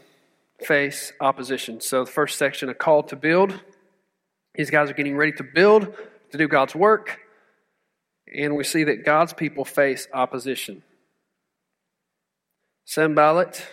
face 0.62 1.12
opposition. 1.20 1.82
So, 1.82 2.06
the 2.06 2.12
first 2.12 2.38
section, 2.38 2.70
a 2.70 2.74
call 2.74 3.04
to 3.04 3.16
build. 3.16 3.60
These 4.56 4.70
guys 4.70 4.90
are 4.90 4.94
getting 4.94 5.18
ready 5.18 5.34
to 5.34 5.44
build, 5.44 5.94
to 6.32 6.38
do 6.38 6.48
God's 6.48 6.76
work. 6.76 7.20
And 8.34 8.56
we 8.56 8.64
see 8.64 8.86
that 8.86 9.06
God's 9.06 9.34
people 9.34 9.66
face 9.66 10.08
opposition. 10.14 10.84
Sanballat 12.90 13.68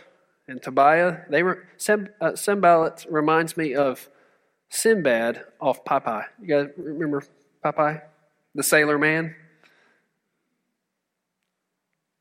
and 0.47 0.63
Tobiah, 0.63 1.21
they 1.31 1.43
were, 1.43 1.67
Sem, 1.79 2.11
uh, 2.21 2.91
reminds 3.09 3.57
me 3.57 3.75
of 3.75 4.11
Sinbad 4.69 5.43
off 5.59 5.83
Popeye. 5.87 6.27
You 6.39 6.47
guys 6.47 6.69
remember 6.77 7.25
Popeye? 7.65 8.03
The 8.55 8.63
sailor 8.63 8.99
man? 8.99 9.35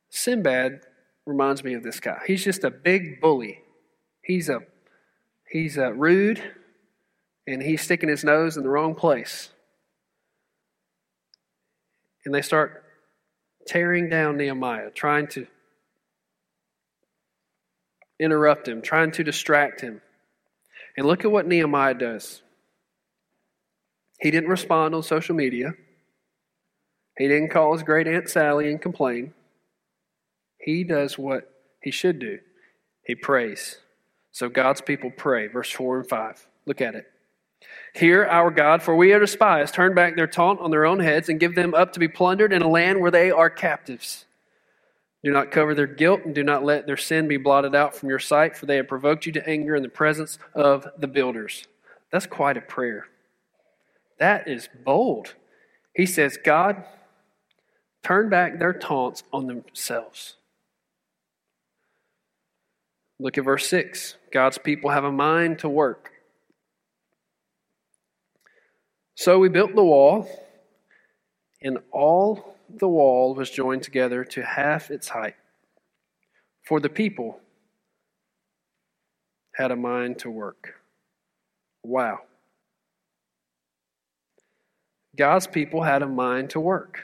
Sinbad 0.09 0.83
reminds 1.25 1.65
me 1.65 1.73
of 1.73 1.83
this 1.83 1.99
guy. 1.99 2.21
He's 2.25 2.45
just 2.45 2.63
a 2.63 2.71
big 2.71 3.19
bully. 3.19 3.59
He's 4.23 4.47
a 4.47 4.61
he's 5.51 5.75
a 5.75 5.91
rude 5.91 6.41
and 7.45 7.61
he's 7.61 7.81
sticking 7.81 8.07
his 8.07 8.23
nose 8.23 8.55
in 8.55 8.63
the 8.63 8.69
wrong 8.69 8.95
place. 8.95 9.49
And 12.23 12.33
they 12.33 12.41
start 12.41 12.85
tearing 13.67 14.07
down 14.07 14.37
Nehemiah, 14.37 14.91
trying 14.91 15.27
to 15.27 15.47
interrupt 18.19 18.67
him, 18.67 18.81
trying 18.81 19.11
to 19.11 19.23
distract 19.23 19.81
him. 19.81 20.01
And 20.97 21.05
look 21.05 21.25
at 21.25 21.31
what 21.31 21.47
Nehemiah 21.47 21.93
does. 21.93 22.41
He 24.19 24.31
didn't 24.31 24.49
respond 24.49 24.95
on 24.95 25.03
social 25.03 25.35
media. 25.35 25.73
He 27.17 27.27
didn't 27.27 27.49
call 27.49 27.73
his 27.73 27.83
great 27.83 28.07
Aunt 28.07 28.29
Sally 28.29 28.69
and 28.69 28.81
complain. 28.81 29.33
He 30.57 30.83
does 30.83 31.17
what 31.17 31.51
he 31.81 31.91
should 31.91 32.19
do. 32.19 32.39
He 33.05 33.15
prays. 33.15 33.77
So 34.31 34.49
God's 34.49 34.81
people 34.81 35.11
pray. 35.15 35.47
Verse 35.47 35.71
4 35.71 35.99
and 35.99 36.09
5. 36.09 36.47
Look 36.65 36.81
at 36.81 36.95
it. 36.95 37.05
Hear 37.93 38.25
our 38.25 38.51
God, 38.51 38.83
for 38.83 38.95
we 38.95 39.13
are 39.13 39.19
despised. 39.19 39.73
Turn 39.73 39.95
back 39.95 40.15
their 40.15 40.27
taunt 40.27 40.59
on 40.59 40.71
their 40.71 40.85
own 40.85 40.99
heads 40.99 41.29
and 41.29 41.39
give 41.39 41.55
them 41.55 41.73
up 41.73 41.93
to 41.93 41.99
be 41.99 42.07
plundered 42.07 42.51
in 42.51 42.61
a 42.61 42.67
land 42.67 42.99
where 42.99 43.11
they 43.11 43.31
are 43.31 43.49
captives. 43.49 44.25
Do 45.25 45.31
not 45.31 45.49
cover 45.49 45.73
their 45.73 45.87
guilt 45.87 46.21
and 46.23 46.35
do 46.35 46.43
not 46.43 46.63
let 46.63 46.85
their 46.85 46.95
sin 46.97 47.27
be 47.27 47.37
blotted 47.37 47.73
out 47.73 47.95
from 47.95 48.09
your 48.09 48.19
sight, 48.19 48.55
for 48.55 48.67
they 48.67 48.75
have 48.75 48.87
provoked 48.87 49.25
you 49.25 49.31
to 49.31 49.49
anger 49.49 49.75
in 49.75 49.81
the 49.81 49.89
presence 49.89 50.37
of 50.53 50.87
the 50.99 51.07
builders. 51.07 51.65
That's 52.11 52.27
quite 52.27 52.57
a 52.57 52.61
prayer. 52.61 53.07
That 54.19 54.47
is 54.47 54.69
bold. 54.85 55.33
He 55.95 56.05
says, 56.05 56.37
God, 56.37 56.85
turn 58.03 58.29
back 58.29 58.59
their 58.59 58.71
taunts 58.71 59.23
on 59.33 59.47
themselves. 59.47 60.35
Look 63.19 63.39
at 63.39 63.45
verse 63.45 63.67
6. 63.67 64.17
God's 64.31 64.59
people 64.59 64.91
have 64.91 65.05
a 65.05 65.11
mind 65.11 65.57
to 65.59 65.69
work. 65.69 66.11
So 69.15 69.39
we 69.39 69.49
built 69.49 69.73
the 69.73 69.83
wall, 69.83 70.29
and 71.63 71.79
all 71.91 72.54
the 72.69 72.87
wall 72.87 73.35
was 73.35 73.49
joined 73.49 73.83
together 73.83 74.23
to 74.25 74.43
half 74.43 74.91
its 74.91 75.09
height. 75.09 75.35
For 76.63 76.79
the 76.79 76.89
people 76.89 77.39
had 79.53 79.71
a 79.71 79.75
mind 79.75 80.19
to 80.19 80.29
work. 80.29 80.75
Wow. 81.83 82.21
God's 85.15 85.47
people 85.47 85.83
had 85.83 86.01
a 86.01 86.07
mind 86.07 86.49
to 86.51 86.59
work. 86.59 86.99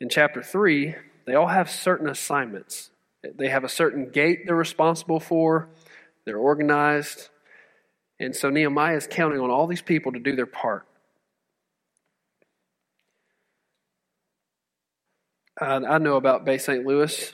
In 0.00 0.08
chapter 0.08 0.42
3, 0.42 0.96
they 1.26 1.34
all 1.34 1.46
have 1.46 1.70
certain 1.70 2.08
assignments. 2.08 2.90
They 3.22 3.48
have 3.48 3.64
a 3.64 3.68
certain 3.68 4.10
gate 4.10 4.40
they're 4.44 4.54
responsible 4.54 5.20
for, 5.20 5.68
they're 6.26 6.36
organized. 6.36 7.30
And 8.20 8.36
so 8.36 8.50
Nehemiah 8.50 8.96
is 8.96 9.06
counting 9.10 9.40
on 9.40 9.50
all 9.50 9.66
these 9.66 9.82
people 9.82 10.12
to 10.12 10.18
do 10.18 10.36
their 10.36 10.46
part. 10.46 10.86
I, 15.60 15.76
I 15.76 15.98
know 15.98 16.16
about 16.16 16.44
Bay 16.44 16.58
St. 16.58 16.84
Louis 16.84 17.32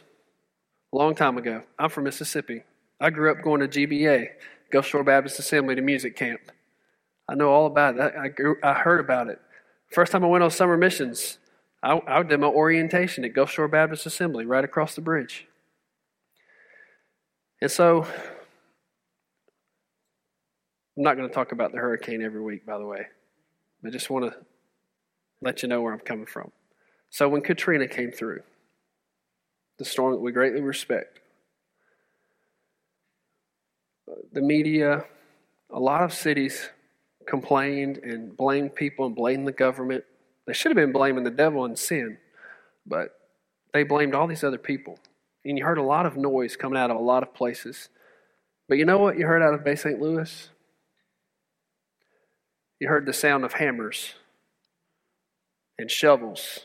a 0.93 0.97
long 0.97 1.15
time 1.15 1.39
ago. 1.39 1.63
I'm 1.79 1.91
from 1.91 2.05
Mississippi. 2.05 2.65
I 3.01 3.11
grew 3.11 3.31
up 3.31 3.43
going 3.43 3.61
to 3.61 3.69
GBA, 3.69 4.29
Gulf 4.71 4.87
Shore 4.87 5.05
Baptist 5.05 5.39
Assembly, 5.39 5.75
to 5.75 5.83
music 5.83 6.17
camp. 6.17 6.41
I 7.29 7.35
know 7.35 7.51
all 7.51 7.67
about 7.67 7.97
it. 7.97 8.13
I, 8.15 8.29
grew, 8.29 8.57
I 8.63 8.75
heard 8.75 9.01
about 9.01 9.29
it. 9.29 9.41
First 9.91 10.13
time 10.13 10.25
I 10.25 10.29
went 10.29 10.45
on 10.45 10.51
summer 10.51 10.77
missions, 10.77 11.39
I, 11.83 12.01
I 12.07 12.23
did 12.23 12.41
my 12.41 12.49
orientation 12.49 13.25
at 13.25 13.33
Gulf 13.33 13.51
Shore 13.51 13.69
Baptist 13.69 14.05
Assembly 14.05 14.45
right 14.45 14.65
across 14.65 14.95
the 14.95 15.01
bridge. 15.01 15.47
And 17.63 17.71
so, 17.71 18.07
I'm 20.97 21.05
not 21.05 21.17
going 21.17 21.29
to 21.29 21.35
talk 21.35 21.53
about 21.53 21.73
the 21.73 21.79
hurricane 21.79 22.23
every 22.23 22.43
week, 22.43 22.67
by 22.67 22.79
the 22.79 22.87
way. 22.87 23.07
I 23.85 23.91
just 23.91 24.11
want 24.11 24.31
to 24.31 24.37
let 25.41 25.63
you 25.63 25.69
know 25.69 25.81
where 25.81 25.93
I'm 25.93 26.01
coming 26.01 26.27
from. 26.27 26.53
So, 27.11 27.29
when 27.29 27.43
Katrina 27.43 27.89
came 27.89 28.13
through, 28.13 28.43
the 29.79 29.85
storm 29.85 30.13
that 30.13 30.21
we 30.21 30.33
greatly 30.33 30.61
respect, 30.61 31.21
the 34.33 34.41
media, 34.41 35.05
a 35.71 35.81
lot 35.81 36.03
of 36.03 36.13
cities 36.13 36.71
complained 37.27 37.99
and 37.99 38.37
blamed 38.37 38.75
people 38.75 39.07
and 39.07 39.15
blamed 39.15 39.47
the 39.47 39.53
government. 39.53 40.05
They 40.47 40.53
should 40.53 40.71
have 40.71 40.77
been 40.77 40.93
blaming 40.93 41.25
the 41.25 41.31
devil 41.31 41.65
and 41.65 41.79
sin, 41.79 42.19
but 42.87 43.19
they 43.73 43.85
blamed 43.85 44.15
all 44.15 44.27
these 44.27 44.45
other 44.45 44.59
people. 44.59 44.99
And 45.45 45.57
you 45.57 45.65
heard 45.65 45.79
a 45.79 45.83
lot 45.83 46.07
of 46.07 46.17
noise 46.17 46.57
coming 46.57 46.79
out 46.79 46.91
of 46.91 46.97
a 46.97 47.03
lot 47.03 47.23
of 47.23 47.35
places. 47.35 47.89
But 48.69 48.79
you 48.79 48.85
know 48.85 48.99
what 48.99 49.19
you 49.19 49.27
heard 49.27 49.43
out 49.43 49.55
of 49.55 49.65
Bay 49.65 49.77
St. 49.77 50.01
Louis? 50.01 50.49
You 52.79 52.89
heard 52.89 53.07
the 53.07 53.13
sound 53.13 53.45
of 53.45 53.55
hammers 53.55 54.15
and 55.79 55.91
shovels 55.91 56.61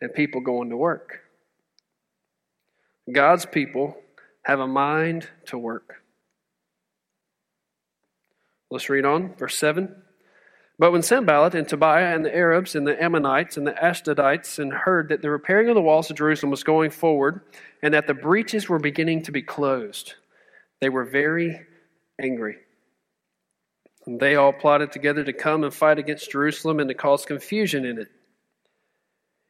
and 0.00 0.12
people 0.12 0.40
going 0.40 0.70
to 0.70 0.76
work. 0.76 1.20
God's 3.10 3.46
people 3.46 3.96
have 4.42 4.60
a 4.60 4.66
mind 4.66 5.28
to 5.46 5.58
work. 5.58 6.02
Let's 8.70 8.88
read 8.88 9.04
on, 9.04 9.34
verse 9.34 9.56
7. 9.58 9.94
But 10.78 10.90
when 10.90 11.02
Sanballat 11.02 11.54
and 11.54 11.68
Tobiah 11.68 12.14
and 12.14 12.24
the 12.24 12.34
Arabs 12.34 12.74
and 12.74 12.86
the 12.86 13.00
Ammonites 13.00 13.56
and 13.56 13.66
the 13.66 13.72
Ashdodites 13.72 14.58
and 14.58 14.72
heard 14.72 15.10
that 15.10 15.22
the 15.22 15.30
repairing 15.30 15.68
of 15.68 15.76
the 15.76 15.82
walls 15.82 16.10
of 16.10 16.16
Jerusalem 16.16 16.50
was 16.50 16.64
going 16.64 16.90
forward 16.90 17.42
and 17.82 17.94
that 17.94 18.08
the 18.08 18.14
breaches 18.14 18.68
were 18.68 18.80
beginning 18.80 19.22
to 19.22 19.32
be 19.32 19.42
closed, 19.42 20.14
they 20.80 20.88
were 20.88 21.04
very 21.04 21.60
angry. 22.20 22.56
And 24.06 24.18
they 24.18 24.34
all 24.34 24.52
plotted 24.52 24.92
together 24.92 25.24
to 25.24 25.32
come 25.32 25.64
and 25.64 25.72
fight 25.72 25.98
against 25.98 26.32
Jerusalem 26.32 26.80
and 26.80 26.88
to 26.88 26.94
cause 26.94 27.24
confusion 27.24 27.84
in 27.84 27.98
it. 27.98 28.08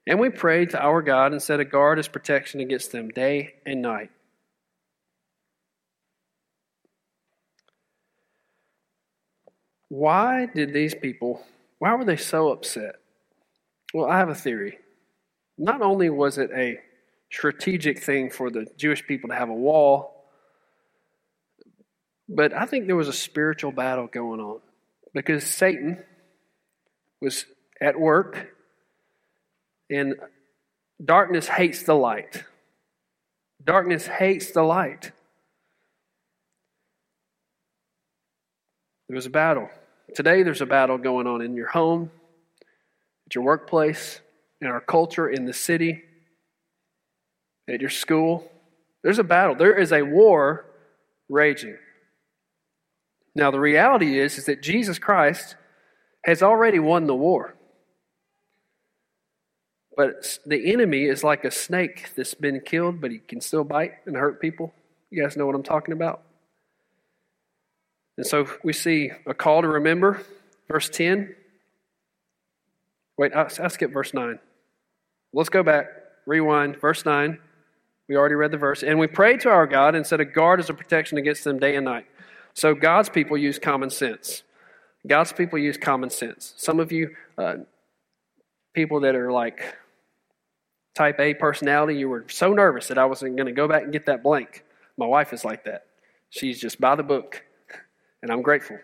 And 0.06 0.20
we 0.20 0.28
prayed 0.28 0.70
to 0.70 0.82
our 0.82 1.00
God 1.00 1.32
and 1.32 1.42
set 1.42 1.60
a 1.60 1.64
guard 1.64 1.98
as 1.98 2.08
protection 2.08 2.60
against 2.60 2.92
them 2.92 3.08
day 3.08 3.54
and 3.64 3.80
night. 3.80 4.10
Why 9.88 10.46
did 10.46 10.74
these 10.74 10.94
people, 10.94 11.42
why 11.78 11.94
were 11.94 12.04
they 12.04 12.16
so 12.16 12.50
upset? 12.50 12.96
Well, 13.92 14.10
I 14.10 14.18
have 14.18 14.28
a 14.28 14.34
theory. 14.34 14.78
Not 15.56 15.82
only 15.82 16.10
was 16.10 16.36
it 16.36 16.50
a 16.52 16.80
strategic 17.30 18.00
thing 18.00 18.30
for 18.30 18.50
the 18.50 18.66
Jewish 18.76 19.06
people 19.06 19.28
to 19.28 19.36
have 19.36 19.50
a 19.50 19.54
wall, 19.54 20.26
but 22.28 22.52
I 22.52 22.66
think 22.66 22.86
there 22.86 22.96
was 22.96 23.08
a 23.08 23.12
spiritual 23.12 23.70
battle 23.70 24.08
going 24.08 24.40
on 24.40 24.60
because 25.14 25.44
Satan 25.46 26.02
was 27.20 27.46
at 27.80 27.98
work 27.98 28.48
and 29.90 30.14
darkness 31.04 31.48
hates 31.48 31.82
the 31.82 31.94
light. 31.94 32.44
Darkness 33.62 34.06
hates 34.06 34.50
the 34.50 34.62
light. 34.62 35.12
There 39.08 39.16
was 39.16 39.26
a 39.26 39.30
battle. 39.30 39.68
Today, 40.14 40.42
there's 40.42 40.60
a 40.60 40.66
battle 40.66 40.98
going 40.98 41.26
on 41.26 41.42
in 41.42 41.54
your 41.54 41.68
home, 41.68 42.10
at 43.26 43.34
your 43.34 43.44
workplace, 43.44 44.20
in 44.60 44.66
our 44.66 44.80
culture, 44.80 45.28
in 45.28 45.44
the 45.44 45.52
city, 45.52 46.02
at 47.68 47.80
your 47.80 47.90
school. 47.90 48.50
There's 49.02 49.18
a 49.18 49.24
battle. 49.24 49.54
There 49.54 49.78
is 49.78 49.92
a 49.92 50.02
war 50.02 50.66
raging. 51.28 51.76
Now, 53.34 53.50
the 53.50 53.60
reality 53.60 54.18
is, 54.18 54.38
is 54.38 54.46
that 54.46 54.62
Jesus 54.62 54.98
Christ 54.98 55.56
has 56.24 56.42
already 56.42 56.78
won 56.78 57.06
the 57.06 57.14
war. 57.14 57.53
But 59.96 60.38
the 60.44 60.72
enemy 60.72 61.04
is 61.04 61.22
like 61.22 61.44
a 61.44 61.50
snake 61.50 62.10
that's 62.16 62.34
been 62.34 62.60
killed, 62.60 63.00
but 63.00 63.10
he 63.10 63.18
can 63.18 63.40
still 63.40 63.64
bite 63.64 63.92
and 64.06 64.16
hurt 64.16 64.40
people. 64.40 64.74
You 65.10 65.22
guys 65.22 65.36
know 65.36 65.46
what 65.46 65.54
I'm 65.54 65.62
talking 65.62 65.92
about? 65.92 66.22
And 68.16 68.26
so 68.26 68.48
we 68.62 68.72
see 68.72 69.10
a 69.26 69.34
call 69.34 69.62
to 69.62 69.68
remember, 69.68 70.22
verse 70.68 70.88
10. 70.88 71.34
Wait, 73.16 73.32
I, 73.34 73.68
skipped 73.68 73.92
verse 73.92 74.12
9. 74.12 74.38
Let's 75.32 75.48
go 75.48 75.62
back, 75.62 75.86
rewind, 76.26 76.80
verse 76.80 77.04
9. 77.04 77.38
We 78.08 78.16
already 78.16 78.34
read 78.34 78.50
the 78.50 78.58
verse. 78.58 78.82
And 78.82 78.98
we 78.98 79.06
prayed 79.06 79.40
to 79.40 79.50
our 79.50 79.66
God 79.66 79.94
and 79.94 80.06
set 80.06 80.20
a 80.20 80.24
guard 80.24 80.60
as 80.60 80.68
a 80.68 80.74
protection 80.74 81.18
against 81.18 81.44
them 81.44 81.58
day 81.58 81.76
and 81.76 81.84
night. 81.84 82.06
So 82.52 82.74
God's 82.74 83.08
people 83.08 83.36
use 83.36 83.58
common 83.58 83.90
sense. 83.90 84.42
God's 85.06 85.32
people 85.32 85.58
use 85.58 85.76
common 85.76 86.10
sense. 86.10 86.54
Some 86.56 86.80
of 86.80 86.92
you, 86.92 87.14
uh, 87.38 87.56
people 88.74 89.00
that 89.00 89.14
are 89.14 89.32
like 89.32 89.76
type 90.94 91.18
A 91.20 91.34
personality, 91.34 91.96
you 91.96 92.08
were 92.08 92.24
so 92.28 92.52
nervous 92.52 92.88
that 92.88 92.98
I 92.98 93.04
wasn't 93.04 93.36
going 93.36 93.46
to 93.46 93.52
go 93.52 93.68
back 93.68 93.82
and 93.82 93.92
get 93.92 94.06
that 94.06 94.22
blank. 94.22 94.64
My 94.96 95.06
wife 95.06 95.32
is 95.32 95.44
like 95.44 95.64
that. 95.64 95.86
She's 96.30 96.60
just 96.60 96.80
by 96.80 96.94
the 96.94 97.02
book, 97.02 97.44
and 98.22 98.30
I'm 98.30 98.42
grateful. 98.42 98.78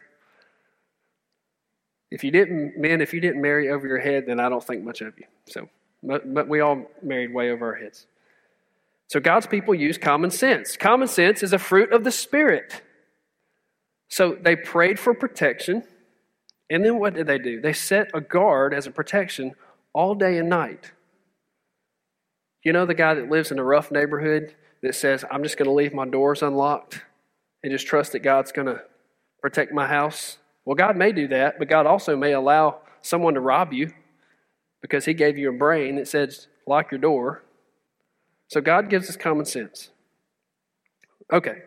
If 2.10 2.24
you 2.24 2.30
didn't, 2.32 2.76
men, 2.76 3.00
if 3.00 3.14
you 3.14 3.20
didn't 3.20 3.40
marry 3.40 3.70
over 3.70 3.86
your 3.86 4.00
head, 4.00 4.24
then 4.26 4.40
I 4.40 4.48
don't 4.48 4.64
think 4.64 4.82
much 4.82 5.00
of 5.00 5.16
you. 5.18 5.26
So, 5.46 5.68
but, 6.02 6.32
but 6.34 6.48
we 6.48 6.60
all 6.60 6.86
married 7.02 7.32
way 7.32 7.50
over 7.50 7.72
our 7.72 7.80
heads. 7.80 8.06
So 9.06 9.20
God's 9.20 9.46
people 9.46 9.74
use 9.74 9.98
common 9.98 10.30
sense. 10.30 10.76
Common 10.76 11.08
sense 11.08 11.42
is 11.42 11.52
a 11.52 11.58
fruit 11.58 11.92
of 11.92 12.04
the 12.04 12.12
Spirit. 12.12 12.82
So 14.08 14.36
they 14.40 14.56
prayed 14.56 14.98
for 14.98 15.14
protection, 15.14 15.84
and 16.68 16.84
then 16.84 16.98
what 16.98 17.14
did 17.14 17.26
they 17.26 17.38
do? 17.38 17.60
They 17.60 17.72
set 17.72 18.10
a 18.12 18.20
guard 18.20 18.74
as 18.74 18.86
a 18.86 18.90
protection 18.90 19.54
all 19.92 20.14
day 20.16 20.38
and 20.38 20.48
night. 20.48 20.92
You 22.62 22.72
know 22.72 22.86
the 22.86 22.94
guy 22.94 23.14
that 23.14 23.30
lives 23.30 23.50
in 23.50 23.58
a 23.58 23.64
rough 23.64 23.90
neighborhood 23.90 24.54
that 24.82 24.94
says, 24.94 25.24
I'm 25.30 25.42
just 25.42 25.56
going 25.56 25.68
to 25.68 25.74
leave 25.74 25.94
my 25.94 26.06
doors 26.06 26.42
unlocked 26.42 27.02
and 27.62 27.72
just 27.72 27.86
trust 27.86 28.12
that 28.12 28.20
God's 28.20 28.52
going 28.52 28.66
to 28.66 28.82
protect 29.40 29.72
my 29.72 29.86
house? 29.86 30.38
Well, 30.64 30.76
God 30.76 30.96
may 30.96 31.12
do 31.12 31.28
that, 31.28 31.58
but 31.58 31.68
God 31.68 31.86
also 31.86 32.16
may 32.16 32.32
allow 32.32 32.80
someone 33.02 33.34
to 33.34 33.40
rob 33.40 33.72
you 33.72 33.92
because 34.82 35.04
He 35.04 35.14
gave 35.14 35.38
you 35.38 35.48
a 35.48 35.56
brain 35.56 35.96
that 35.96 36.08
says, 36.08 36.48
lock 36.66 36.90
your 36.90 37.00
door. 37.00 37.42
So 38.48 38.60
God 38.60 38.90
gives 38.90 39.08
us 39.08 39.16
common 39.16 39.44
sense. 39.44 39.90
Okay, 41.32 41.58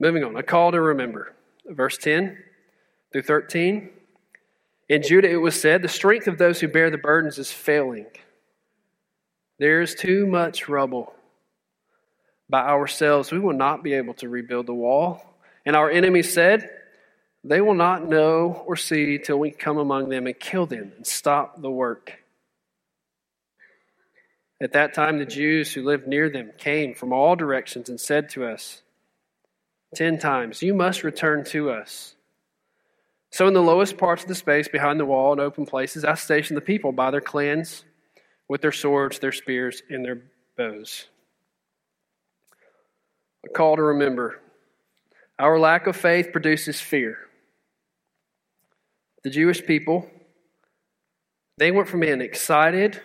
moving 0.00 0.24
on. 0.24 0.36
A 0.36 0.42
call 0.42 0.72
to 0.72 0.80
remember. 0.80 1.34
Verse 1.66 1.98
10 1.98 2.38
through 3.12 3.22
13. 3.22 3.90
In 4.88 5.02
Judah 5.02 5.30
it 5.30 5.36
was 5.36 5.60
said, 5.60 5.82
The 5.82 5.88
strength 5.88 6.26
of 6.26 6.38
those 6.38 6.60
who 6.60 6.68
bear 6.68 6.90
the 6.90 6.98
burdens 6.98 7.38
is 7.38 7.52
failing. 7.52 8.06
There 9.58 9.82
is 9.82 9.94
too 9.94 10.26
much 10.26 10.68
rubble. 10.68 11.12
By 12.48 12.60
ourselves, 12.60 13.32
we 13.32 13.40
will 13.40 13.54
not 13.54 13.82
be 13.82 13.94
able 13.94 14.14
to 14.14 14.28
rebuild 14.28 14.66
the 14.66 14.74
wall. 14.74 15.22
And 15.66 15.74
our 15.74 15.90
enemies 15.90 16.32
said, 16.32 16.70
They 17.44 17.60
will 17.60 17.74
not 17.74 18.08
know 18.08 18.62
or 18.66 18.76
see 18.76 19.18
till 19.18 19.38
we 19.38 19.50
come 19.50 19.76
among 19.76 20.08
them 20.08 20.26
and 20.26 20.38
kill 20.38 20.66
them 20.66 20.92
and 20.96 21.06
stop 21.06 21.60
the 21.60 21.70
work. 21.70 22.12
At 24.60 24.72
that 24.72 24.94
time, 24.94 25.18
the 25.18 25.26
Jews 25.26 25.72
who 25.72 25.84
lived 25.84 26.06
near 26.06 26.30
them 26.30 26.52
came 26.56 26.94
from 26.94 27.12
all 27.12 27.36
directions 27.36 27.88
and 27.88 28.00
said 28.00 28.30
to 28.30 28.44
us, 28.44 28.82
Ten 29.94 30.18
times, 30.18 30.62
You 30.62 30.74
must 30.74 31.04
return 31.04 31.44
to 31.46 31.70
us. 31.70 32.14
So, 33.30 33.46
in 33.46 33.54
the 33.54 33.62
lowest 33.62 33.98
parts 33.98 34.22
of 34.22 34.28
the 34.28 34.34
space 34.34 34.68
behind 34.68 34.98
the 34.98 35.04
wall 35.04 35.32
and 35.32 35.40
open 35.40 35.66
places, 35.66 36.04
I 36.04 36.14
stationed 36.14 36.56
the 36.56 36.62
people 36.62 36.92
by 36.92 37.10
their 37.10 37.20
clans 37.20 37.84
with 38.48 38.62
their 38.62 38.72
swords, 38.72 39.18
their 39.18 39.32
spears, 39.32 39.82
and 39.90 40.04
their 40.04 40.22
bows. 40.56 41.06
A 43.44 43.48
call 43.48 43.76
to 43.76 43.82
remember 43.82 44.40
our 45.38 45.58
lack 45.58 45.86
of 45.86 45.96
faith 45.96 46.32
produces 46.32 46.80
fear. 46.80 47.18
The 49.22 49.30
Jewish 49.30 49.64
people, 49.64 50.10
they 51.58 51.70
went 51.70 51.88
from 51.88 52.00
being 52.00 52.20
excited, 52.20 53.00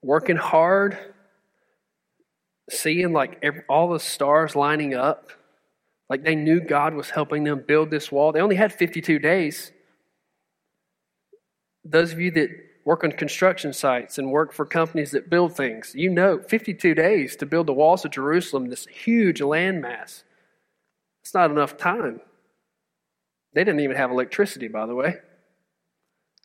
working 0.00 0.36
hard, 0.36 0.96
seeing 2.70 3.12
like 3.12 3.38
every, 3.42 3.62
all 3.68 3.92
the 3.92 3.98
stars 3.98 4.54
lining 4.54 4.94
up, 4.94 5.30
like 6.08 6.22
they 6.22 6.36
knew 6.36 6.60
God 6.60 6.94
was 6.94 7.10
helping 7.10 7.44
them 7.44 7.64
build 7.66 7.90
this 7.90 8.12
wall. 8.12 8.30
They 8.30 8.40
only 8.40 8.56
had 8.56 8.72
52 8.72 9.18
days. 9.18 9.72
Those 11.84 12.12
of 12.12 12.20
you 12.20 12.30
that 12.32 12.50
work 12.84 13.02
on 13.02 13.12
construction 13.12 13.72
sites 13.72 14.18
and 14.18 14.30
work 14.30 14.52
for 14.52 14.66
companies 14.66 15.10
that 15.12 15.30
build 15.30 15.56
things. 15.56 15.94
You 15.94 16.10
know, 16.10 16.38
52 16.38 16.94
days 16.94 17.36
to 17.36 17.46
build 17.46 17.66
the 17.66 17.72
walls 17.72 18.04
of 18.04 18.10
Jerusalem, 18.10 18.68
this 18.68 18.86
huge 18.86 19.40
landmass. 19.40 20.22
It's 21.22 21.34
not 21.34 21.50
enough 21.50 21.76
time. 21.76 22.20
They 23.54 23.64
didn't 23.64 23.80
even 23.80 23.96
have 23.96 24.10
electricity, 24.10 24.68
by 24.68 24.86
the 24.86 24.94
way. 24.94 25.16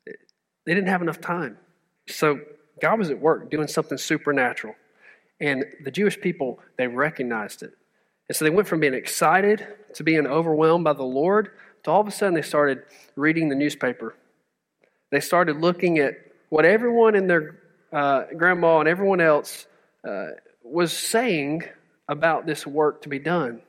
They 0.05 0.73
didn't 0.73 0.87
have 0.87 1.01
enough 1.01 1.19
time. 1.19 1.57
So 2.07 2.39
God 2.81 2.99
was 2.99 3.09
at 3.09 3.19
work 3.19 3.49
doing 3.49 3.67
something 3.67 3.97
supernatural. 3.97 4.75
And 5.41 5.65
the 5.83 5.91
Jewish 5.91 6.19
people, 6.19 6.59
they 6.77 6.87
recognized 6.87 7.63
it. 7.63 7.71
And 8.27 8.35
so 8.35 8.45
they 8.45 8.51
went 8.51 8.67
from 8.67 8.79
being 8.79 8.93
excited 8.93 9.67
to 9.95 10.03
being 10.03 10.27
overwhelmed 10.27 10.83
by 10.83 10.93
the 10.93 11.03
Lord 11.03 11.51
to 11.83 11.91
all 11.91 12.01
of 12.01 12.07
a 12.07 12.11
sudden 12.11 12.35
they 12.35 12.41
started 12.41 12.83
reading 13.15 13.49
the 13.49 13.55
newspaper. 13.55 14.15
They 15.11 15.19
started 15.19 15.57
looking 15.57 15.97
at 15.97 16.13
what 16.49 16.65
everyone 16.65 17.15
and 17.15 17.29
their 17.29 17.59
uh, 17.93 18.23
grandma 18.35 18.79
and 18.79 18.89
everyone 18.89 19.21
else 19.21 19.65
uh, 20.07 20.27
was 20.63 20.91
saying 20.91 21.63
about 22.07 22.45
this 22.45 22.65
work 22.65 23.03
to 23.03 23.09
be 23.09 23.19
done. 23.19 23.61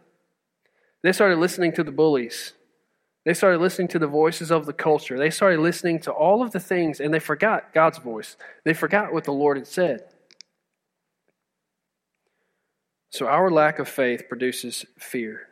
They 1.02 1.12
started 1.12 1.38
listening 1.38 1.72
to 1.72 1.84
the 1.84 1.92
bullies. 1.92 2.52
They 3.24 3.34
started 3.34 3.60
listening 3.60 3.88
to 3.88 3.98
the 3.98 4.06
voices 4.06 4.50
of 4.50 4.64
the 4.64 4.72
culture. 4.72 5.18
They 5.18 5.30
started 5.30 5.60
listening 5.60 6.00
to 6.00 6.10
all 6.10 6.42
of 6.42 6.52
the 6.52 6.60
things, 6.60 7.00
and 7.00 7.12
they 7.12 7.18
forgot 7.18 7.74
God's 7.74 7.98
voice. 7.98 8.36
They 8.64 8.72
forgot 8.72 9.12
what 9.12 9.24
the 9.24 9.32
Lord 9.32 9.58
had 9.58 9.66
said. 9.66 10.04
So, 13.10 13.26
our 13.26 13.50
lack 13.50 13.78
of 13.78 13.88
faith 13.88 14.28
produces 14.28 14.86
fear. 14.98 15.48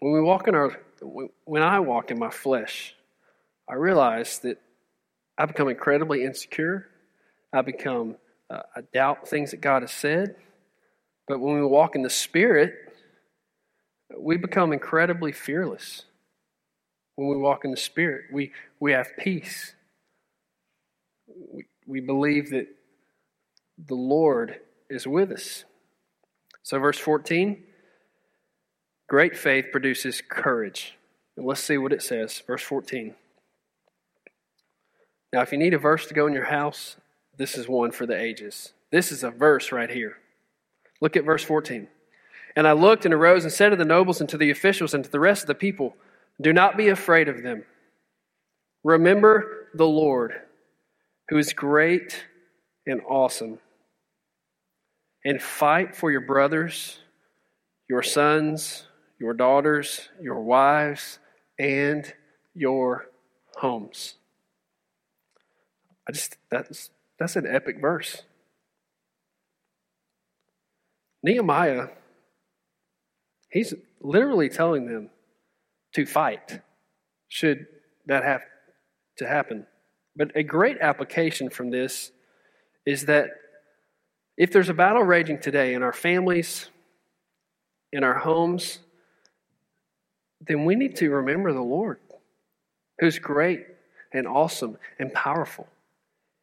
When 0.00 0.12
we 0.12 0.20
walk 0.20 0.48
in 0.48 0.54
our, 0.54 0.76
when 1.44 1.62
I 1.62 1.80
walk 1.80 2.10
in 2.10 2.18
my 2.18 2.30
flesh, 2.30 2.95
I 3.68 3.74
realize 3.74 4.38
that 4.40 4.60
I 5.38 5.46
become 5.46 5.68
incredibly 5.68 6.24
insecure. 6.24 6.88
I 7.52 7.62
become, 7.62 8.16
uh, 8.48 8.62
I 8.74 8.80
doubt 8.92 9.28
things 9.28 9.50
that 9.50 9.60
God 9.60 9.82
has 9.82 9.92
said. 9.92 10.36
But 11.26 11.40
when 11.40 11.56
we 11.56 11.66
walk 11.66 11.96
in 11.96 12.02
the 12.02 12.10
Spirit, 12.10 12.74
we 14.18 14.36
become 14.36 14.72
incredibly 14.72 15.32
fearless. 15.32 16.04
When 17.16 17.28
we 17.28 17.36
walk 17.36 17.64
in 17.64 17.70
the 17.70 17.76
Spirit, 17.76 18.26
we, 18.32 18.52
we 18.78 18.92
have 18.92 19.08
peace. 19.18 19.74
We, 21.26 21.66
we 21.86 22.00
believe 22.00 22.50
that 22.50 22.68
the 23.78 23.94
Lord 23.94 24.60
is 24.88 25.06
with 25.06 25.32
us. 25.32 25.64
So, 26.62 26.78
verse 26.78 26.98
14 26.98 27.62
great 29.08 29.36
faith 29.36 29.66
produces 29.70 30.20
courage. 30.20 30.96
And 31.36 31.46
let's 31.46 31.62
see 31.62 31.78
what 31.78 31.92
it 31.92 32.02
says. 32.02 32.42
Verse 32.44 32.62
14. 32.62 33.14
Now, 35.36 35.42
if 35.42 35.52
you 35.52 35.58
need 35.58 35.74
a 35.74 35.78
verse 35.78 36.06
to 36.06 36.14
go 36.14 36.26
in 36.26 36.32
your 36.32 36.46
house, 36.46 36.96
this 37.36 37.58
is 37.58 37.68
one 37.68 37.90
for 37.90 38.06
the 38.06 38.18
ages. 38.18 38.72
This 38.90 39.12
is 39.12 39.22
a 39.22 39.30
verse 39.30 39.70
right 39.70 39.90
here. 39.90 40.16
Look 41.02 41.14
at 41.14 41.26
verse 41.26 41.44
14. 41.44 41.88
And 42.56 42.66
I 42.66 42.72
looked 42.72 43.04
and 43.04 43.12
arose 43.12 43.44
and 43.44 43.52
said 43.52 43.68
to 43.68 43.76
the 43.76 43.84
nobles 43.84 44.22
and 44.22 44.30
to 44.30 44.38
the 44.38 44.50
officials 44.50 44.94
and 44.94 45.04
to 45.04 45.10
the 45.10 45.20
rest 45.20 45.42
of 45.42 45.48
the 45.48 45.54
people, 45.54 45.94
Do 46.40 46.54
not 46.54 46.78
be 46.78 46.88
afraid 46.88 47.28
of 47.28 47.42
them. 47.42 47.64
Remember 48.82 49.68
the 49.74 49.86
Lord, 49.86 50.40
who 51.28 51.36
is 51.36 51.52
great 51.52 52.24
and 52.86 53.02
awesome, 53.06 53.58
and 55.22 55.42
fight 55.42 55.94
for 55.94 56.10
your 56.10 56.22
brothers, 56.22 56.98
your 57.90 58.02
sons, 58.02 58.86
your 59.20 59.34
daughters, 59.34 60.08
your 60.18 60.40
wives, 60.40 61.18
and 61.58 62.10
your 62.54 63.10
homes. 63.56 64.14
I 66.08 66.12
just 66.12 66.36
that's 66.50 66.90
that's 67.18 67.36
an 67.36 67.46
epic 67.46 67.80
verse. 67.80 68.22
Nehemiah, 71.22 71.88
he's 73.50 73.74
literally 74.00 74.48
telling 74.48 74.86
them 74.86 75.10
to 75.94 76.06
fight 76.06 76.60
should 77.28 77.66
that 78.06 78.22
have 78.22 78.42
to 79.18 79.26
happen. 79.26 79.66
But 80.14 80.30
a 80.34 80.42
great 80.42 80.78
application 80.80 81.50
from 81.50 81.70
this 81.70 82.12
is 82.84 83.06
that 83.06 83.30
if 84.36 84.52
there's 84.52 84.68
a 84.68 84.74
battle 84.74 85.02
raging 85.02 85.40
today 85.40 85.74
in 85.74 85.82
our 85.82 85.92
families, 85.92 86.68
in 87.92 88.04
our 88.04 88.18
homes, 88.18 88.78
then 90.40 90.64
we 90.64 90.74
need 90.74 90.96
to 90.96 91.10
remember 91.10 91.52
the 91.52 91.62
Lord, 91.62 91.98
who's 93.00 93.18
great 93.18 93.66
and 94.12 94.26
awesome 94.26 94.78
and 94.98 95.12
powerful. 95.12 95.66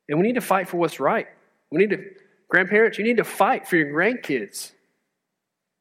And 0.10 0.20
we 0.20 0.28
need 0.28 0.36
to 0.36 0.42
fight 0.42 0.70
for 0.70 0.78
what's 0.78 1.00
right. 1.00 1.28
We 1.72 1.80
need 1.80 1.92
to 1.92 2.04
grandparents, 2.50 2.98
you 2.98 3.04
need 3.04 3.18
to 3.18 3.24
fight 3.24 3.68
for 3.68 3.78
your 3.78 3.92
grandkids. 3.92 4.72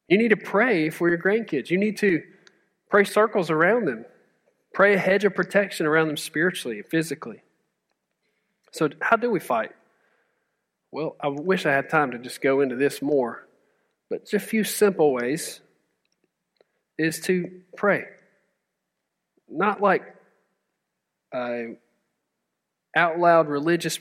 You 0.09 0.19
need 0.19 0.29
to 0.29 0.37
pray 0.37 0.91
for 0.91 1.09
your 1.09 1.19
grandkids. 1.19 1.71
You 1.71 1.79
need 1.79 1.99
to 1.99 2.23
pray 2.91 3.05
circles 3.05 3.51
around 3.51 3.87
them. 3.87 4.05
Pray 4.75 4.95
a 4.95 4.99
hedge 4.99 5.25
of 5.25 5.35
protection 5.35 5.87
around 5.87 6.09
them 6.09 6.17
spiritually, 6.17 6.79
and 6.79 6.87
physically. 6.87 7.43
So, 8.73 8.89
how 9.01 9.17
do 9.17 9.31
we 9.31 9.41
fight? 9.41 9.73
Well, 10.91 11.17
I 11.21 11.29
wish 11.29 11.67
I 11.67 11.73
had 11.73 11.89
time 11.89 12.11
to 12.13 12.19
just 12.19 12.41
go 12.41 12.61
into 12.61 12.77
this 12.77 13.01
more, 13.01 13.47
but 14.11 14.23
just 14.23 14.35
a 14.35 14.39
few 14.39 14.65
simple 14.65 15.13
ways 15.13 15.61
is 16.99 17.21
to 17.21 17.63
pray. 17.77 18.05
Not 19.49 19.81
like 19.81 20.03
a 21.35 21.77
out 22.95 23.19
loud 23.19 23.49
religious 23.49 23.99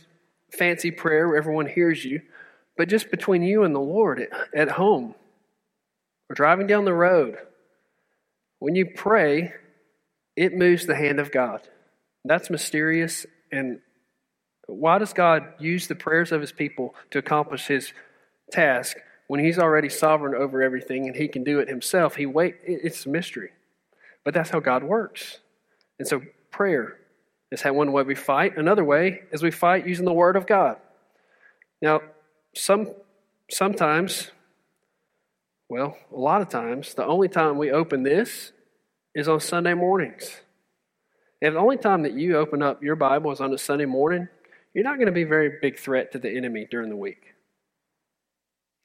fancy 0.52 0.92
prayer 0.92 1.28
where 1.28 1.38
everyone 1.38 1.68
hears 1.68 2.04
you, 2.04 2.22
but 2.78 2.90
just 2.90 3.12
between 3.12 3.44
you 3.44 3.64
and 3.64 3.76
the 3.76 3.80
Lord 3.80 4.28
at, 4.56 4.72
home 4.72 5.16
or 6.30 6.36
driving 6.36 6.68
down 6.68 6.86
the 6.86 6.94
road. 6.94 7.38
When 8.60 8.76
you 8.76 8.86
pray, 8.96 9.54
it 10.36 10.54
moves 10.56 10.86
the 10.86 10.96
hand 10.96 11.20
of 11.20 11.32
God. 11.32 11.62
That's 12.24 12.50
mysterious. 12.50 13.26
And 13.52 13.80
why 14.68 15.00
does 15.00 15.14
God 15.14 15.54
use 15.60 15.88
the 15.88 15.96
prayers 15.96 16.32
of 16.32 16.42
his 16.42 16.52
people 16.52 16.96
to 17.12 17.20
accomplish 17.20 17.68
his 17.68 17.94
task 18.52 18.98
when 19.28 19.44
he's 19.44 19.60
already 19.60 19.90
sovereign 19.90 20.36
over 20.36 20.62
everything 20.62 21.08
and 21.08 21.16
he 21.16 21.28
can 21.28 21.44
do 21.44 21.60
it 21.60 21.68
himself? 21.68 22.16
He 22.16 22.26
wait 22.26 22.56
it's 22.64 23.06
a 23.06 23.10
mystery. 23.10 23.52
But 24.24 24.34
that's 24.34 24.52
how 24.52 24.60
God 24.60 24.84
works. 24.84 25.40
And 25.98 26.08
so 26.08 26.22
prayer 26.52 26.98
is 27.52 27.62
how 27.62 27.74
one 27.74 27.92
way 27.92 28.04
we 28.04 28.16
fight. 28.16 28.58
Another 28.58 28.84
way 28.84 29.22
is 29.32 29.44
we 29.44 29.52
fight 29.52 29.88
using 29.88 30.06
the 30.06 30.14
word 30.14 30.36
of 30.36 30.48
God. 30.48 30.78
Now, 31.82 32.02
some 32.54 32.94
sometimes 33.50 34.32
well, 35.72 35.96
a 36.14 36.20
lot 36.20 36.42
of 36.42 36.50
times, 36.50 36.96
the 36.96 37.06
only 37.06 37.30
time 37.30 37.58
we 37.58 37.72
open 37.72 38.04
this 38.04 38.52
is 39.16 39.30
on 39.30 39.40
Sunday 39.40 39.74
mornings. 39.74 40.42
If 41.40 41.54
the 41.54 41.60
only 41.62 41.78
time 41.78 42.02
that 42.04 42.12
you 42.12 42.36
open 42.36 42.62
up 42.62 42.84
your 42.84 42.98
Bible 42.98 43.32
is 43.32 43.40
on 43.40 43.54
a 43.54 43.58
Sunday 43.58 43.86
morning, 43.86 44.28
you're 44.74 44.84
not 44.84 44.98
going 44.98 45.06
to 45.06 45.14
be 45.14 45.22
a 45.22 45.28
very 45.28 45.60
big 45.62 45.80
threat 45.80 46.12
to 46.12 46.20
the 46.20 46.30
enemy 46.30 46.68
during 46.70 46.90
the 46.90 46.98
week. 46.98 47.36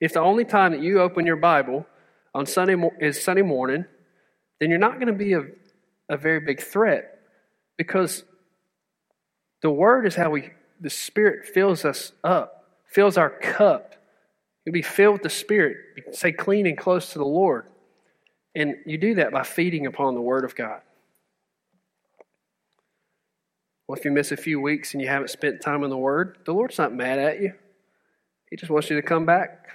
If 0.00 0.12
the 0.12 0.20
only 0.20 0.44
time 0.44 0.70
that 0.70 0.80
you 0.80 1.00
open 1.00 1.26
your 1.26 1.34
Bible 1.34 1.84
on 2.32 2.46
Sunday 2.46 2.76
is 3.00 3.20
Sunday 3.20 3.42
morning, 3.42 3.84
then 4.60 4.70
you're 4.70 4.78
not 4.78 5.00
going 5.00 5.08
to 5.08 5.12
be 5.12 5.32
a, 5.32 5.42
a 6.08 6.16
very 6.16 6.38
big 6.38 6.62
threat 6.62 7.18
because 7.76 8.22
the 9.62 9.70
Word 9.70 10.06
is 10.06 10.14
how 10.14 10.30
we, 10.30 10.50
the 10.80 10.90
Spirit 10.90 11.46
fills 11.46 11.84
us 11.84 12.12
up, 12.22 12.64
fills 12.86 13.16
our 13.16 13.30
cup. 13.30 13.94
You'll 14.64 14.72
be 14.72 14.82
filled 14.82 15.14
with 15.14 15.22
the 15.22 15.30
Spirit, 15.30 15.76
say 16.12 16.32
clean 16.32 16.66
and 16.66 16.76
close 16.76 17.12
to 17.12 17.18
the 17.18 17.24
Lord. 17.24 17.66
And 18.54 18.76
you 18.86 18.98
do 18.98 19.14
that 19.16 19.32
by 19.32 19.42
feeding 19.42 19.86
upon 19.86 20.14
the 20.14 20.20
Word 20.20 20.44
of 20.44 20.54
God. 20.54 20.80
Well, 23.86 23.96
if 23.96 24.04
you 24.04 24.10
miss 24.10 24.32
a 24.32 24.36
few 24.36 24.60
weeks 24.60 24.94
and 24.94 25.00
you 25.00 25.08
haven't 25.08 25.28
spent 25.28 25.60
time 25.60 25.84
in 25.84 25.90
the 25.90 25.96
Word, 25.96 26.38
the 26.44 26.52
Lord's 26.52 26.78
not 26.78 26.92
mad 26.92 27.18
at 27.18 27.40
you. 27.40 27.52
He 28.50 28.56
just 28.56 28.70
wants 28.70 28.90
you 28.90 28.96
to 28.96 29.02
come 29.02 29.26
back. 29.26 29.68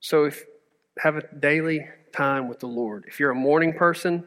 So, 0.00 0.24
if 0.24 0.44
have 0.98 1.16
a 1.16 1.22
daily 1.34 1.86
time 2.12 2.48
with 2.48 2.60
the 2.60 2.66
Lord. 2.66 3.04
If 3.06 3.18
you're 3.18 3.30
a 3.30 3.34
morning 3.34 3.72
person, 3.72 4.26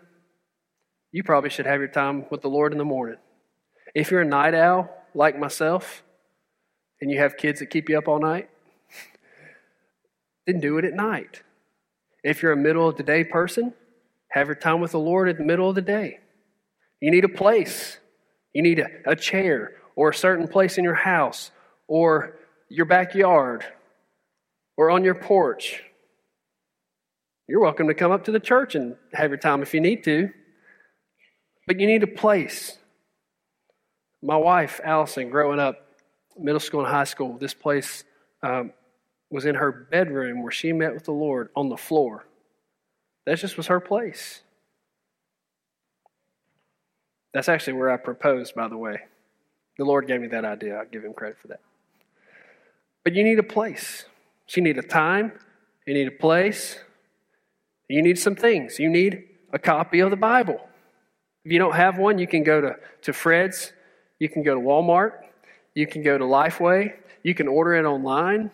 you 1.12 1.24
probably 1.24 1.50
should 1.50 1.65
have 1.65 1.80
your 1.80 1.89
time 1.89 2.26
with 2.30 2.41
the 2.41 2.50
Lord 2.50 2.72
in 2.72 2.78
the 2.78 2.86
morning. 2.86 3.18
If 3.94 4.12
you're 4.12 4.22
a 4.22 4.26
night 4.26 4.54
owl 4.54 4.89
like 5.13 5.39
myself, 5.39 6.04
and 7.02 7.12
you 7.12 7.20
have 7.20 7.38
kids 7.38 7.60
that 7.60 7.68
keep 7.68 7.89
you 7.89 7.98
up 7.98 8.08
all 8.08 8.20
night, 8.20 8.50
then 10.48 10.60
do 10.60 10.78
it 10.78 10.86
at 10.86 10.94
night. 10.94 11.44
If 12.24 12.41
you're 12.41 12.52
a 12.52 12.58
middle 12.58 12.88
of 12.88 12.98
the 12.98 13.04
day 13.04 13.24
person, 13.24 13.74
have 14.30 14.48
your 14.48 14.56
time 14.56 14.82
with 14.82 14.91
the 14.91 15.00
Lord 15.00 15.30
in 15.30 15.38
the 15.38 15.44
middle 15.44 15.70
of 15.70 15.76
the 15.76 15.82
day. 15.82 16.20
You 17.00 17.12
need 17.12 17.26
a 17.26 17.30
place. 17.30 18.00
You 18.54 18.62
need 18.62 18.80
a, 18.80 18.88
a 19.06 19.15
chair 19.15 19.74
or 19.96 20.10
a 20.10 20.13
certain 20.15 20.48
place 20.48 20.78
in 20.78 20.84
your 20.84 20.96
house 20.96 21.52
or 21.88 22.39
your 22.70 22.86
backyard 22.86 23.63
or 24.78 24.89
on 24.89 25.04
your 25.04 25.15
porch. 25.15 25.84
You're 27.48 27.62
welcome 27.62 27.88
to 27.88 27.94
come 27.94 28.12
up 28.12 28.24
to 28.26 28.32
the 28.32 28.39
church 28.39 28.76
and 28.76 28.96
have 29.13 29.30
your 29.30 29.38
time 29.38 29.62
if 29.62 29.74
you 29.74 29.82
need 29.82 30.04
to. 30.06 30.30
But 31.67 31.80
you 31.80 31.88
need 31.88 32.04
a 32.04 32.08
place. 32.08 32.78
My 34.21 34.38
wife, 34.38 34.80
Allison, 34.84 35.30
growing 35.30 35.60
up, 35.60 35.88
middle 36.38 36.60
school 36.60 36.82
and 36.82 36.89
high 36.89 37.06
school, 37.06 37.38
this 37.38 37.54
place 37.54 38.04
um, 38.43 38.71
was 39.30 39.45
in 39.45 39.56
her 39.56 39.71
bedroom 39.71 40.43
where 40.43 40.51
she 40.51 40.73
met 40.73 40.93
with 40.93 41.06
the 41.06 41.12
Lord 41.12 41.49
on 41.56 41.69
the 41.69 41.78
floor. 41.78 42.25
That 43.25 43.38
just 43.39 43.58
was 43.58 43.67
her 43.67 43.80
place. 43.80 44.41
That's 47.34 47.49
actually 47.49 47.73
where 47.73 47.89
I 47.89 47.97
proposed, 47.97 48.56
by 48.56 48.67
the 48.67 48.78
way. 48.78 49.01
The 49.78 49.84
Lord 49.84 50.08
gave 50.08 50.21
me 50.21 50.28
that 50.28 50.45
idea. 50.45 50.80
I 50.80 50.86
give 50.86 51.04
him 51.04 51.13
credit 51.13 51.38
for 51.41 51.49
that. 51.49 51.60
But 53.04 53.13
you 53.13 53.23
need 53.23 53.39
a 53.39 53.43
place. 53.43 54.06
So 54.47 54.58
you 54.58 54.63
need 54.63 54.78
a 54.78 54.84
time, 54.84 55.34
you 55.86 55.93
need 55.93 56.08
a 56.08 56.12
place, 56.12 56.80
you 57.88 58.01
need 58.01 58.17
some 58.17 58.36
things. 58.36 58.80
You 58.80 58.89
need 58.89 59.23
a 59.51 59.60
copy 59.60 59.99
of 59.99 60.10
the 60.10 60.17
Bible. 60.17 60.60
If 61.45 61.51
you 61.51 61.60
don't 61.60 61.75
have 61.75 61.99
one, 61.99 62.17
you 62.17 62.25
can 62.25 62.43
go 62.43 62.60
to, 62.60 62.75
to 63.03 63.13
Fred's, 63.13 63.71
you 64.17 64.27
can 64.27 64.41
go 64.41 64.55
to 64.55 64.60
Walmart, 64.60 65.12
you 65.75 65.86
can 65.86 66.01
go 66.01 66.17
to 66.17 66.23
Lifeway, 66.23 66.93
you 67.21 67.36
can 67.36 67.47
order 67.47 67.75
it 67.75 67.86
online. 67.86 68.49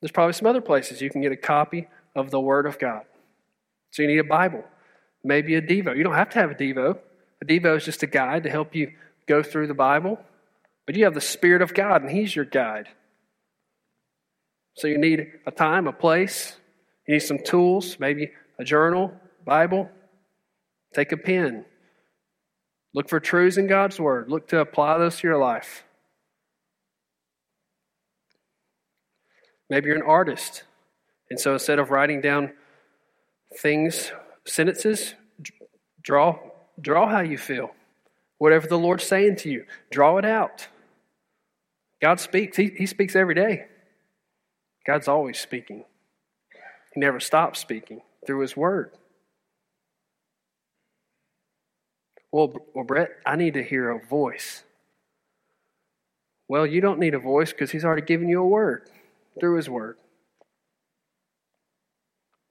There's 0.00 0.12
probably 0.12 0.34
some 0.34 0.46
other 0.46 0.60
places 0.60 1.00
you 1.00 1.08
can 1.08 1.22
get 1.22 1.32
a 1.32 1.36
copy 1.36 1.88
of 2.14 2.30
the 2.30 2.38
Word 2.38 2.66
of 2.66 2.78
God. 2.78 3.02
So 3.92 4.02
you 4.02 4.08
need 4.08 4.18
a 4.18 4.24
Bible, 4.24 4.62
maybe 5.24 5.54
a 5.54 5.62
Devo. 5.62 5.96
You 5.96 6.04
don't 6.04 6.14
have 6.14 6.28
to 6.30 6.38
have 6.38 6.50
a 6.50 6.54
Devo. 6.54 6.98
A 7.42 7.44
Devo 7.46 7.78
is 7.78 7.84
just 7.86 8.02
a 8.02 8.06
guide 8.06 8.42
to 8.42 8.50
help 8.50 8.74
you 8.74 8.92
go 9.26 9.42
through 9.42 9.66
the 9.66 9.74
Bible. 9.74 10.18
But 10.84 10.96
you 10.96 11.04
have 11.04 11.14
the 11.14 11.20
Spirit 11.20 11.62
of 11.62 11.72
God, 11.72 12.02
and 12.02 12.10
He's 12.10 12.36
your 12.36 12.44
guide. 12.44 12.88
So 14.74 14.86
you 14.86 14.98
need 14.98 15.26
a 15.46 15.50
time, 15.50 15.86
a 15.86 15.92
place. 15.92 16.56
You 17.08 17.14
need 17.14 17.20
some 17.20 17.38
tools, 17.38 17.98
maybe 17.98 18.32
a 18.58 18.64
journal, 18.64 19.14
Bible. 19.46 19.90
Take 20.94 21.12
a 21.12 21.16
pen. 21.16 21.64
Look 22.96 23.10
for 23.10 23.20
truths 23.20 23.58
in 23.58 23.66
God's 23.66 24.00
Word. 24.00 24.30
Look 24.30 24.48
to 24.48 24.58
apply 24.58 24.96
those 24.96 25.18
to 25.18 25.28
your 25.28 25.36
life. 25.36 25.84
Maybe 29.68 29.88
you're 29.88 29.96
an 29.96 30.02
artist. 30.02 30.62
And 31.28 31.38
so 31.38 31.52
instead 31.52 31.78
of 31.78 31.90
writing 31.90 32.22
down 32.22 32.54
things, 33.58 34.12
sentences, 34.46 35.14
draw, 36.02 36.38
draw 36.80 37.06
how 37.06 37.20
you 37.20 37.36
feel. 37.36 37.72
Whatever 38.38 38.66
the 38.66 38.78
Lord's 38.78 39.04
saying 39.04 39.36
to 39.36 39.50
you, 39.50 39.66
draw 39.90 40.16
it 40.16 40.24
out. 40.24 40.68
God 42.00 42.18
speaks. 42.18 42.56
He, 42.56 42.72
he 42.78 42.86
speaks 42.86 43.14
every 43.14 43.34
day. 43.34 43.66
God's 44.86 45.06
always 45.06 45.38
speaking. 45.38 45.84
He 46.94 47.00
never 47.00 47.20
stops 47.20 47.60
speaking 47.60 48.00
through 48.26 48.40
His 48.40 48.56
Word. 48.56 48.92
Well, 52.36 52.52
well, 52.74 52.84
Brett, 52.84 53.12
I 53.24 53.34
need 53.36 53.54
to 53.54 53.62
hear 53.62 53.88
a 53.88 53.98
voice. 53.98 54.62
Well, 56.48 56.66
you 56.66 56.82
don't 56.82 56.98
need 56.98 57.14
a 57.14 57.18
voice 57.18 57.50
because 57.50 57.70
He's 57.70 57.82
already 57.82 58.02
given 58.02 58.28
you 58.28 58.42
a 58.42 58.46
word 58.46 58.90
through 59.40 59.56
His 59.56 59.70
Word. 59.70 59.96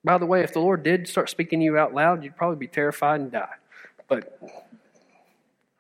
By 0.04 0.18
the 0.18 0.26
way, 0.26 0.42
if 0.42 0.54
the 0.54 0.60
Lord 0.60 0.82
did 0.82 1.08
start 1.08 1.30
speaking 1.30 1.60
to 1.60 1.66
you 1.66 1.78
out 1.78 1.94
loud, 1.94 2.24
you'd 2.24 2.36
probably 2.36 2.58
be 2.58 2.66
terrified 2.66 3.22
and 3.22 3.32
die. 3.32 3.58
But 4.08 4.40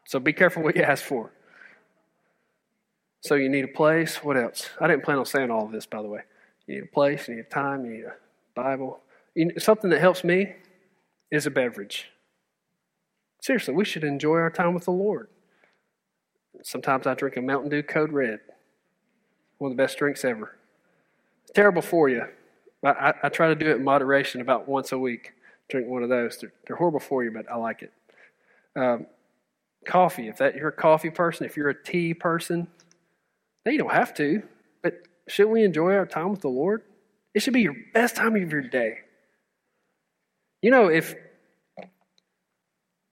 so 0.05 0.19
be 0.19 0.33
careful 0.33 0.61
what 0.61 0.75
you 0.75 0.83
ask 0.83 1.03
for. 1.03 1.31
So 3.21 3.33
you 3.33 3.49
need 3.49 3.65
a 3.65 3.69
place. 3.69 4.23
What 4.23 4.37
else? 4.37 4.69
I 4.79 4.85
didn't 4.85 5.03
plan 5.03 5.17
on 5.17 5.25
saying 5.25 5.49
all 5.49 5.65
of 5.65 5.71
this, 5.71 5.87
by 5.87 6.03
the 6.03 6.07
way. 6.07 6.21
You 6.67 6.75
need 6.75 6.83
a 6.83 6.93
place. 6.93 7.27
You 7.27 7.37
need 7.37 7.41
a 7.41 7.49
time. 7.49 7.83
You 7.85 7.91
need 7.91 8.05
a 8.05 8.13
Bible. 8.53 8.99
You 9.33 9.49
something 9.57 9.89
that 9.89 9.99
helps 9.99 10.23
me 10.23 10.53
is 11.31 11.47
a 11.47 11.51
beverage. 11.51 12.11
Seriously, 13.45 13.75
we 13.75 13.85
should 13.85 14.03
enjoy 14.03 14.37
our 14.37 14.49
time 14.49 14.73
with 14.73 14.85
the 14.85 14.91
Lord. 14.91 15.27
Sometimes 16.63 17.05
I 17.05 17.13
drink 17.13 17.37
a 17.37 17.41
Mountain 17.43 17.69
Dew 17.69 17.83
Code 17.83 18.11
Red, 18.11 18.39
one 19.59 19.69
of 19.69 19.77
the 19.77 19.83
best 19.83 19.99
drinks 19.99 20.25
ever 20.25 20.57
It's 21.43 21.51
terrible 21.51 21.83
for 21.83 22.09
you. 22.09 22.23
I, 22.83 23.13
I, 23.21 23.29
try 23.29 23.49
to 23.49 23.53
do 23.53 23.69
it 23.69 23.75
in 23.75 23.83
moderation 23.83 24.41
about 24.41 24.67
once 24.67 24.93
a 24.93 24.97
week. 24.97 25.33
Drink 25.69 25.87
one 25.87 26.01
of 26.01 26.09
those. 26.09 26.39
They're, 26.39 26.53
they're 26.65 26.75
horrible 26.75 26.99
for 26.99 27.23
you, 27.23 27.29
but 27.29 27.45
I 27.47 27.57
like 27.57 27.83
it. 27.83 27.93
Um, 28.75 29.05
coffee. 29.85 30.27
If 30.27 30.37
that 30.37 30.55
you're 30.55 30.69
a 30.69 30.71
coffee 30.71 31.11
person, 31.11 31.45
if 31.45 31.55
you're 31.55 31.69
a 31.69 31.83
tea 31.83 32.15
person, 32.15 32.67
now 33.63 33.71
you 33.71 33.77
don't 33.77 33.93
have 33.93 34.15
to. 34.15 34.41
But 34.81 35.03
shouldn't 35.27 35.53
we 35.53 35.63
enjoy 35.63 35.93
our 35.93 36.07
time 36.07 36.31
with 36.31 36.41
the 36.41 36.49
Lord? 36.49 36.81
It 37.35 37.43
should 37.43 37.53
be 37.53 37.61
your 37.61 37.75
best 37.93 38.15
time 38.15 38.35
of 38.35 38.51
your 38.51 38.63
day. 38.63 39.01
You 40.63 40.71
know, 40.71 40.87
if 40.87 41.13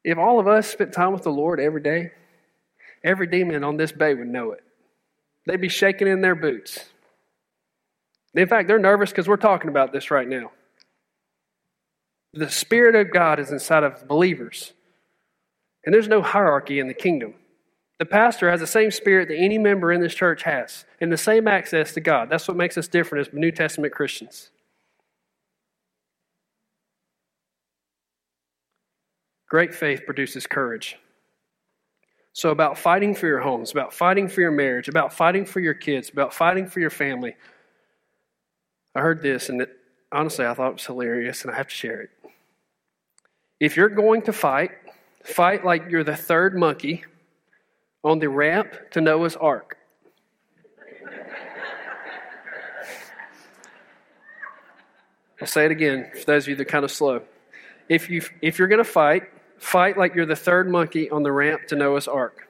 if 0.03 0.17
all 0.17 0.39
of 0.39 0.47
us 0.47 0.67
spent 0.67 0.93
time 0.93 1.13
with 1.13 1.23
the 1.23 1.31
Lord 1.31 1.59
every 1.59 1.81
day, 1.81 2.11
every 3.03 3.27
demon 3.27 3.63
on 3.63 3.77
this 3.77 3.91
bay 3.91 4.13
would 4.13 4.27
know 4.27 4.51
it. 4.51 4.63
They'd 5.45 5.61
be 5.61 5.69
shaking 5.69 6.07
in 6.07 6.21
their 6.21 6.35
boots. 6.35 6.85
In 8.33 8.47
fact, 8.47 8.67
they're 8.67 8.79
nervous 8.79 9.11
because 9.11 9.27
we're 9.27 9.37
talking 9.37 9.69
about 9.69 9.93
this 9.93 10.09
right 10.09 10.27
now. 10.27 10.51
The 12.33 12.49
Spirit 12.49 12.95
of 12.95 13.13
God 13.13 13.39
is 13.39 13.51
inside 13.51 13.83
of 13.83 14.07
believers, 14.07 14.73
and 15.85 15.93
there's 15.93 16.07
no 16.07 16.21
hierarchy 16.21 16.79
in 16.79 16.87
the 16.87 16.93
kingdom. 16.93 17.35
The 17.99 18.05
pastor 18.05 18.49
has 18.49 18.59
the 18.59 18.67
same 18.67 18.89
spirit 18.89 19.27
that 19.27 19.37
any 19.37 19.59
member 19.59 19.91
in 19.91 20.01
this 20.01 20.15
church 20.15 20.43
has, 20.43 20.85
and 20.99 21.11
the 21.11 21.17
same 21.17 21.47
access 21.47 21.93
to 21.93 22.01
God. 22.01 22.29
That's 22.29 22.47
what 22.47 22.57
makes 22.57 22.77
us 22.77 22.87
different 22.87 23.27
as 23.27 23.33
New 23.33 23.51
Testament 23.51 23.93
Christians. 23.93 24.49
Great 29.53 29.75
faith 29.75 30.07
produces 30.07 30.47
courage. 30.47 30.97
So, 32.31 32.49
about 32.49 32.75
fighting 32.75 33.13
for 33.13 33.27
your 33.27 33.39
homes, 33.39 33.69
about 33.69 33.93
fighting 33.93 34.27
for 34.27 34.41
your 34.41 34.49
marriage, 34.49 34.87
about 34.87 35.13
fighting 35.13 35.45
for 35.45 35.59
your 35.59 35.75
kids, 35.75 36.09
about 36.09 36.33
fighting 36.33 36.65
for 36.65 36.79
your 36.79 36.89
family. 36.89 37.35
I 38.95 39.01
heard 39.01 39.21
this, 39.21 39.49
and 39.49 39.61
it, 39.61 39.69
honestly, 40.11 40.43
I 40.43 40.55
thought 40.55 40.69
it 40.69 40.73
was 40.73 40.85
hilarious, 40.87 41.43
and 41.43 41.51
I 41.51 41.55
have 41.55 41.67
to 41.67 41.75
share 41.75 42.01
it. 42.01 42.09
If 43.59 43.77
you're 43.77 43.89
going 43.89 44.23
to 44.23 44.33
fight, 44.33 44.71
fight 45.23 45.63
like 45.63 45.83
you're 45.87 46.03
the 46.03 46.15
third 46.15 46.57
monkey 46.57 47.03
on 48.03 48.17
the 48.17 48.29
ramp 48.29 48.73
to 48.93 49.01
Noah's 49.01 49.35
Ark. 49.35 49.77
I'll 55.39 55.47
say 55.47 55.65
it 55.65 55.71
again 55.71 56.09
for 56.11 56.25
those 56.25 56.45
of 56.45 56.47
you 56.47 56.55
that 56.55 56.63
are 56.63 56.71
kind 56.71 56.85
of 56.85 56.89
slow. 56.89 57.21
If, 57.87 58.09
you, 58.09 58.23
if 58.41 58.57
you're 58.57 58.67
going 58.67 58.83
to 58.83 58.83
fight, 58.83 59.29
fight 59.63 59.97
like 59.97 60.13
you're 60.13 60.25
the 60.25 60.35
third 60.35 60.69
monkey 60.69 61.09
on 61.09 61.23
the 61.23 61.31
ramp 61.31 61.67
to 61.67 61.75
Noah's 61.75 62.07
Ark. 62.07 62.47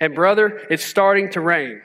And, 0.00 0.14
brother, 0.14 0.66
it's 0.70 0.84
starting 0.84 1.30
to 1.30 1.40
rain. 1.40 1.82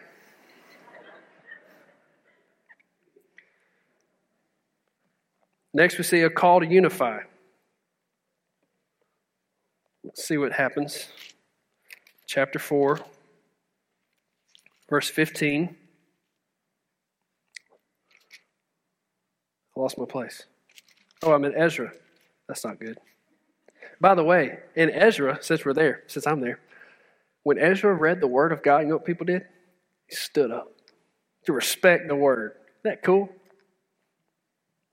Next, 5.73 5.97
we 5.97 6.03
see 6.03 6.21
a 6.21 6.29
call 6.29 6.59
to 6.59 6.65
unify. 6.65 7.19
Let's 10.03 10.23
see 10.25 10.37
what 10.37 10.53
happens. 10.53 11.07
Chapter 12.27 12.59
4, 12.59 12.99
verse 14.89 15.09
15. 15.09 15.75
I 19.75 19.79
lost 19.79 19.97
my 19.97 20.05
place. 20.05 20.45
Oh, 21.23 21.33
I'm 21.33 21.45
in 21.45 21.55
Ezra. 21.55 21.91
That's 22.47 22.65
not 22.65 22.79
good. 22.79 22.97
By 23.99 24.15
the 24.15 24.23
way, 24.23 24.59
in 24.75 24.89
Ezra, 24.89 25.37
since 25.41 25.63
we're 25.63 25.73
there, 25.73 26.03
since 26.07 26.25
I'm 26.25 26.41
there, 26.41 26.59
when 27.43 27.57
Ezra 27.57 27.93
read 27.93 28.19
the 28.19 28.27
word 28.27 28.51
of 28.51 28.63
God, 28.63 28.79
you 28.79 28.87
know 28.87 28.95
what 28.95 29.05
people 29.05 29.25
did? 29.25 29.43
He 30.07 30.15
stood 30.15 30.51
up 30.51 30.71
to 31.45 31.53
respect 31.53 32.07
the 32.07 32.15
word. 32.15 32.53
Isn't 32.83 32.83
that 32.83 33.03
cool? 33.03 33.29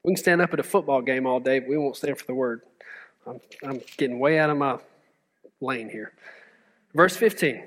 We 0.04 0.12
can 0.12 0.16
stand 0.16 0.40
up 0.40 0.52
at 0.52 0.60
a 0.60 0.64
football 0.64 1.02
game 1.02 1.26
all 1.26 1.40
day, 1.40 1.58
but 1.58 1.68
we 1.68 1.76
won't 1.76 1.96
stand 1.96 2.18
for 2.18 2.26
the 2.26 2.34
word. 2.34 2.62
I'm, 3.26 3.40
I'm 3.62 3.80
getting 3.96 4.18
way 4.18 4.38
out 4.38 4.50
of 4.50 4.56
my 4.56 4.78
lane 5.60 5.90
here. 5.90 6.12
Verse 6.94 7.16
15. 7.16 7.64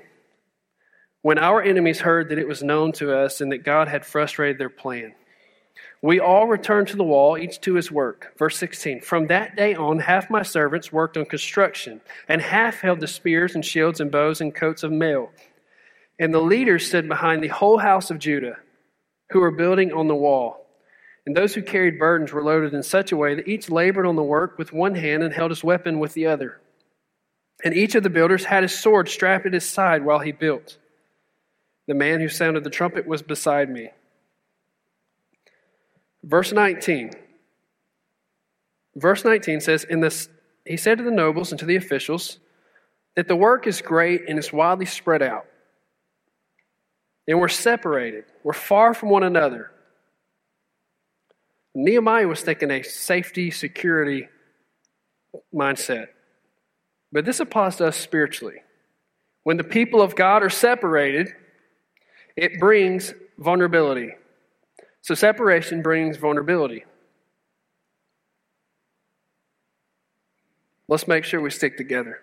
When 1.22 1.38
our 1.38 1.62
enemies 1.62 2.00
heard 2.00 2.30
that 2.30 2.38
it 2.38 2.48
was 2.48 2.62
known 2.62 2.90
to 2.92 3.16
us 3.16 3.40
and 3.40 3.52
that 3.52 3.64
God 3.64 3.86
had 3.86 4.04
frustrated 4.04 4.58
their 4.58 4.70
plan, 4.70 5.14
we 6.02 6.18
all 6.18 6.48
returned 6.48 6.88
to 6.88 6.96
the 6.96 7.04
wall, 7.04 7.38
each 7.38 7.60
to 7.60 7.74
his 7.74 7.90
work. 7.90 8.34
Verse 8.36 8.56
16 8.58 9.00
From 9.02 9.28
that 9.28 9.56
day 9.56 9.74
on, 9.74 10.00
half 10.00 10.28
my 10.30 10.42
servants 10.42 10.92
worked 10.92 11.16
on 11.16 11.24
construction, 11.24 12.00
and 12.28 12.42
half 12.42 12.80
held 12.80 13.00
the 13.00 13.06
spears 13.06 13.54
and 13.54 13.64
shields 13.64 14.00
and 14.00 14.10
bows 14.10 14.40
and 14.40 14.54
coats 14.54 14.82
of 14.82 14.90
mail. 14.90 15.30
And 16.18 16.34
the 16.34 16.40
leaders 16.40 16.86
stood 16.86 17.08
behind 17.08 17.42
the 17.42 17.48
whole 17.48 17.78
house 17.78 18.10
of 18.10 18.18
Judah, 18.18 18.58
who 19.30 19.40
were 19.40 19.50
building 19.50 19.92
on 19.92 20.08
the 20.08 20.14
wall. 20.14 20.66
And 21.24 21.36
those 21.36 21.54
who 21.54 21.62
carried 21.62 22.00
burdens 22.00 22.32
were 22.32 22.42
loaded 22.42 22.74
in 22.74 22.82
such 22.82 23.12
a 23.12 23.16
way 23.16 23.36
that 23.36 23.46
each 23.46 23.70
labored 23.70 24.06
on 24.06 24.16
the 24.16 24.22
work 24.22 24.58
with 24.58 24.72
one 24.72 24.96
hand 24.96 25.22
and 25.22 25.32
held 25.32 25.52
his 25.52 25.62
weapon 25.62 26.00
with 26.00 26.14
the 26.14 26.26
other. 26.26 26.60
And 27.64 27.74
each 27.74 27.94
of 27.94 28.02
the 28.02 28.10
builders 28.10 28.44
had 28.44 28.64
his 28.64 28.76
sword 28.76 29.08
strapped 29.08 29.46
at 29.46 29.52
his 29.52 29.68
side 29.68 30.04
while 30.04 30.18
he 30.18 30.32
built. 30.32 30.78
The 31.86 31.94
man 31.94 32.20
who 32.20 32.28
sounded 32.28 32.64
the 32.64 32.70
trumpet 32.70 33.06
was 33.06 33.22
beside 33.22 33.70
me. 33.70 33.90
Verse 36.22 36.52
19. 36.52 37.10
Verse 38.96 39.24
19 39.24 39.60
says, 39.60 39.84
In 39.84 40.00
this, 40.00 40.28
He 40.64 40.76
said 40.76 40.98
to 40.98 41.04
the 41.04 41.10
nobles 41.10 41.50
and 41.50 41.58
to 41.58 41.66
the 41.66 41.76
officials 41.76 42.38
that 43.16 43.28
the 43.28 43.36
work 43.36 43.66
is 43.66 43.80
great 43.80 44.28
and 44.28 44.38
is 44.38 44.52
widely 44.52 44.86
spread 44.86 45.22
out. 45.22 45.46
And 47.26 47.38
we're 47.38 47.48
separated, 47.48 48.24
we're 48.42 48.52
far 48.52 48.94
from 48.94 49.10
one 49.10 49.22
another. 49.22 49.70
Nehemiah 51.74 52.28
was 52.28 52.40
thinking 52.40 52.70
a 52.70 52.82
safety, 52.82 53.50
security 53.50 54.28
mindset. 55.54 56.08
But 57.12 57.24
this 57.24 57.40
applies 57.40 57.76
to 57.76 57.86
us 57.86 57.96
spiritually. 57.96 58.56
When 59.44 59.56
the 59.56 59.64
people 59.64 60.02
of 60.02 60.14
God 60.14 60.42
are 60.42 60.50
separated, 60.50 61.32
it 62.36 62.58
brings 62.58 63.14
vulnerability. 63.38 64.12
So 65.02 65.14
separation 65.14 65.82
brings 65.82 66.16
vulnerability. 66.16 66.84
Let's 70.88 71.08
make 71.08 71.24
sure 71.24 71.40
we 71.40 71.50
stick 71.50 71.76
together. 71.76 72.20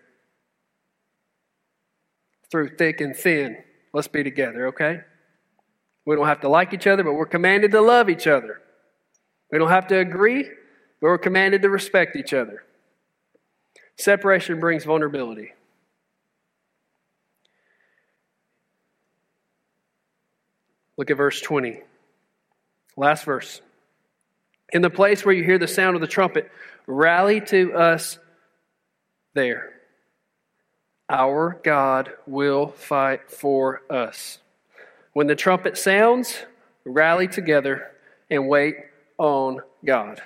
Through 2.49 2.77
thick 2.77 3.01
and 3.01 3.15
thin, 3.15 3.57
let's 3.93 4.07
be 4.07 4.23
together, 4.23 4.67
okay? 4.67 5.01
We 6.05 6.15
don't 6.15 6.27
have 6.27 6.41
to 6.41 6.49
like 6.49 6.73
each 6.73 6.87
other, 6.87 7.03
but 7.03 7.13
we're 7.13 7.25
commanded 7.25 7.71
to 7.71 7.81
love 7.81 8.09
each 8.09 8.27
other. 8.27 8.61
We 9.51 9.59
don't 9.59 9.69
have 9.69 9.87
to 9.87 9.97
agree, 9.97 10.43
but 10.43 11.07
we're 11.07 11.17
commanded 11.17 11.61
to 11.63 11.69
respect 11.69 12.15
each 12.15 12.33
other. 12.33 12.63
Separation 13.97 14.59
brings 14.59 14.85
vulnerability. 14.85 15.51
Look 20.97 21.11
at 21.11 21.17
verse 21.17 21.41
20. 21.41 21.81
Last 22.99 23.23
verse. 23.23 23.61
In 24.73 24.81
the 24.81 24.89
place 24.89 25.23
where 25.23 25.33
you 25.33 25.41
hear 25.41 25.57
the 25.57 25.69
sound 25.69 25.95
of 25.95 26.01
the 26.01 26.07
trumpet, 26.07 26.51
rally 26.85 27.39
to 27.39 27.73
us 27.73 28.19
there. 29.33 29.71
Our 31.09 31.61
God 31.63 32.11
will 32.27 32.67
fight 32.67 33.31
for 33.31 33.83
us. 33.89 34.39
When 35.13 35.27
the 35.27 35.35
trumpet 35.37 35.77
sounds, 35.77 36.35
rally 36.83 37.29
together 37.29 37.89
and 38.29 38.49
wait 38.49 38.75
on 39.17 39.61
God. 39.85 40.21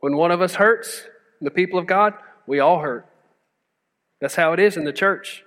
When 0.00 0.16
one 0.16 0.30
of 0.30 0.40
us 0.40 0.54
hurts, 0.54 1.04
the 1.42 1.50
people 1.50 1.78
of 1.78 1.86
God, 1.86 2.14
we 2.46 2.60
all 2.60 2.78
hurt. 2.78 3.06
That's 4.18 4.34
how 4.34 4.54
it 4.54 4.60
is 4.60 4.78
in 4.78 4.84
the 4.84 4.94
church. 4.94 5.44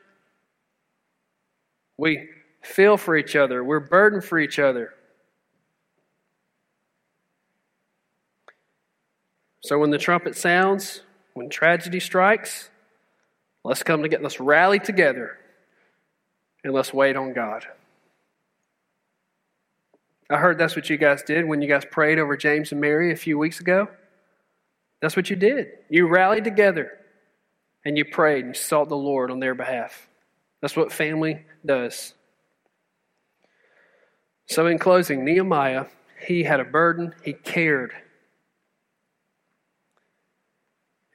We 1.97 2.29
feel 2.61 2.97
for 2.97 3.17
each 3.17 3.35
other, 3.35 3.63
we're 3.63 3.79
burdened 3.79 4.23
for 4.23 4.37
each 4.37 4.59
other. 4.59 4.93
So 9.61 9.79
when 9.79 9.89
the 9.89 9.97
trumpet 9.97 10.35
sounds, 10.35 11.01
when 11.33 11.49
tragedy 11.49 11.99
strikes, 11.99 12.69
let's 13.63 13.83
come 13.83 14.01
together, 14.01 14.23
let's 14.23 14.39
rally 14.39 14.79
together, 14.79 15.37
and 16.63 16.73
let's 16.73 16.93
wait 16.93 17.15
on 17.15 17.33
God. 17.33 17.65
I 20.29 20.37
heard 20.37 20.57
that's 20.57 20.75
what 20.75 20.89
you 20.89 20.97
guys 20.97 21.23
did 21.23 21.45
when 21.45 21.61
you 21.61 21.67
guys 21.67 21.85
prayed 21.85 22.19
over 22.19 22.35
James 22.35 22.71
and 22.71 22.81
Mary 22.81 23.11
a 23.11 23.15
few 23.15 23.37
weeks 23.37 23.59
ago. 23.59 23.87
That's 25.01 25.15
what 25.15 25.29
you 25.29 25.35
did. 25.35 25.67
You 25.89 26.07
rallied 26.07 26.43
together 26.43 26.91
and 27.85 27.97
you 27.97 28.03
prayed 28.03 28.43
and 28.43 28.55
you 28.55 28.59
sought 28.59 28.89
the 28.89 28.97
Lord 28.97 29.31
on 29.31 29.39
their 29.39 29.55
behalf. 29.55 30.07
That's 30.61 30.75
what 30.75 30.91
family 30.91 31.45
does. 31.65 32.13
So, 34.47 34.65
in 34.67 34.79
closing, 34.79 35.23
Nehemiah, 35.23 35.85
he 36.25 36.43
had 36.43 36.59
a 36.59 36.65
burden, 36.65 37.13
he 37.23 37.33
cared 37.33 37.93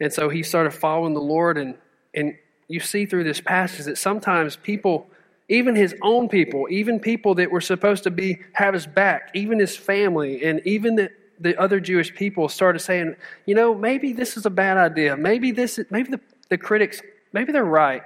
And 0.02 0.12
so 0.12 0.28
he 0.28 0.42
started 0.42 0.72
following 0.72 1.14
the 1.14 1.20
Lord. 1.20 1.56
And, 1.56 1.76
and 2.12 2.36
you 2.66 2.80
see 2.80 3.06
through 3.06 3.22
this 3.22 3.40
passage 3.40 3.86
that 3.86 3.96
sometimes 3.96 4.56
people, 4.56 5.08
even 5.48 5.76
his 5.76 5.94
own 6.02 6.28
people, 6.28 6.66
even 6.70 6.98
people 6.98 7.36
that 7.36 7.52
were 7.52 7.60
supposed 7.60 8.02
to 8.02 8.10
be 8.10 8.40
have 8.54 8.74
his 8.74 8.84
back, 8.84 9.30
even 9.32 9.60
his 9.60 9.76
family, 9.76 10.44
and 10.44 10.60
even 10.66 10.96
the, 10.96 11.10
the 11.38 11.56
other 11.56 11.78
Jewish 11.78 12.12
people 12.16 12.48
started 12.48 12.80
saying, 12.80 13.14
you 13.46 13.54
know, 13.54 13.76
maybe 13.76 14.12
this 14.12 14.36
is 14.36 14.44
a 14.44 14.50
bad 14.50 14.76
idea. 14.76 15.16
Maybe 15.16 15.52
this 15.52 15.78
maybe 15.88 16.10
the, 16.10 16.20
the 16.48 16.58
critics, 16.58 17.00
maybe 17.32 17.52
they're 17.52 17.64
right. 17.64 18.02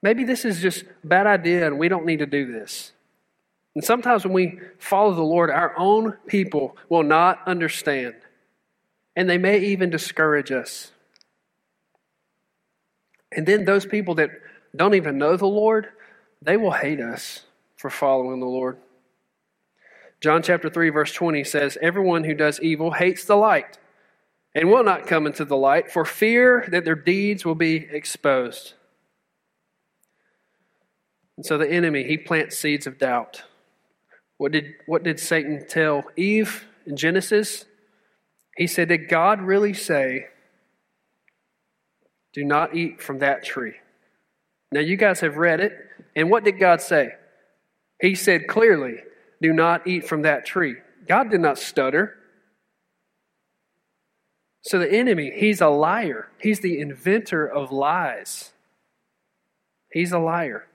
Maybe 0.00 0.22
this 0.22 0.44
is 0.44 0.60
just 0.60 0.82
a 0.82 1.06
bad 1.06 1.26
idea 1.26 1.66
and 1.66 1.76
we 1.76 1.88
don't 1.88 2.06
need 2.06 2.20
to 2.20 2.26
do 2.26 2.52
this. 2.52 2.92
And 3.74 3.82
sometimes 3.82 4.22
when 4.24 4.32
we 4.32 4.60
follow 4.78 5.12
the 5.12 5.22
Lord, 5.22 5.50
our 5.50 5.76
own 5.76 6.12
people 6.28 6.76
will 6.88 7.02
not 7.02 7.40
understand. 7.48 8.14
And 9.16 9.28
they 9.28 9.38
may 9.38 9.58
even 9.58 9.90
discourage 9.90 10.52
us. 10.52 10.92
And 13.36 13.46
then 13.46 13.64
those 13.64 13.86
people 13.86 14.14
that 14.16 14.30
don't 14.74 14.94
even 14.94 15.18
know 15.18 15.36
the 15.36 15.46
Lord, 15.46 15.88
they 16.40 16.56
will 16.56 16.72
hate 16.72 17.00
us 17.00 17.42
for 17.76 17.90
following 17.90 18.40
the 18.40 18.46
Lord. 18.46 18.78
John 20.20 20.42
chapter 20.42 20.70
3 20.70 20.90
verse 20.90 21.12
20 21.12 21.42
says, 21.44 21.76
"Everyone 21.80 22.24
who 22.24 22.34
does 22.34 22.60
evil 22.60 22.92
hates 22.92 23.24
the 23.24 23.36
light 23.36 23.78
and 24.54 24.70
will 24.70 24.84
not 24.84 25.06
come 25.06 25.26
into 25.26 25.44
the 25.44 25.56
light 25.56 25.90
for 25.90 26.04
fear 26.04 26.64
that 26.68 26.84
their 26.84 26.94
deeds 26.94 27.44
will 27.44 27.56
be 27.56 27.88
exposed." 27.90 28.74
And 31.36 31.44
so 31.44 31.58
the 31.58 31.68
enemy, 31.68 32.04
he 32.04 32.16
plants 32.16 32.56
seeds 32.56 32.86
of 32.86 32.98
doubt. 32.98 33.42
What 34.36 34.52
did 34.52 34.74
what 34.86 35.02
did 35.02 35.18
Satan 35.18 35.66
tell 35.66 36.04
Eve 36.16 36.66
in 36.86 36.96
Genesis? 36.96 37.64
He 38.56 38.66
said, 38.66 38.88
Did 38.88 39.08
God 39.08 39.40
really 39.40 39.72
say, 39.72 40.26
Do 42.32 42.44
not 42.44 42.74
eat 42.74 43.00
from 43.00 43.18
that 43.18 43.44
tree? 43.44 43.74
Now, 44.70 44.80
you 44.80 44.96
guys 44.96 45.20
have 45.20 45.36
read 45.36 45.60
it. 45.60 45.76
And 46.16 46.30
what 46.30 46.44
did 46.44 46.58
God 46.58 46.80
say? 46.80 47.10
He 48.00 48.14
said 48.14 48.48
clearly, 48.48 48.96
Do 49.40 49.52
not 49.52 49.86
eat 49.86 50.06
from 50.06 50.22
that 50.22 50.46
tree. 50.46 50.76
God 51.06 51.30
did 51.30 51.40
not 51.40 51.58
stutter. 51.58 52.16
So 54.62 54.78
the 54.78 54.90
enemy, 54.90 55.32
he's 55.34 55.60
a 55.60 55.68
liar. 55.68 56.28
He's 56.40 56.60
the 56.60 56.78
inventor 56.78 57.46
of 57.46 57.72
lies. 57.72 58.52
He's 59.92 60.12
a 60.12 60.18
liar. 60.18 60.66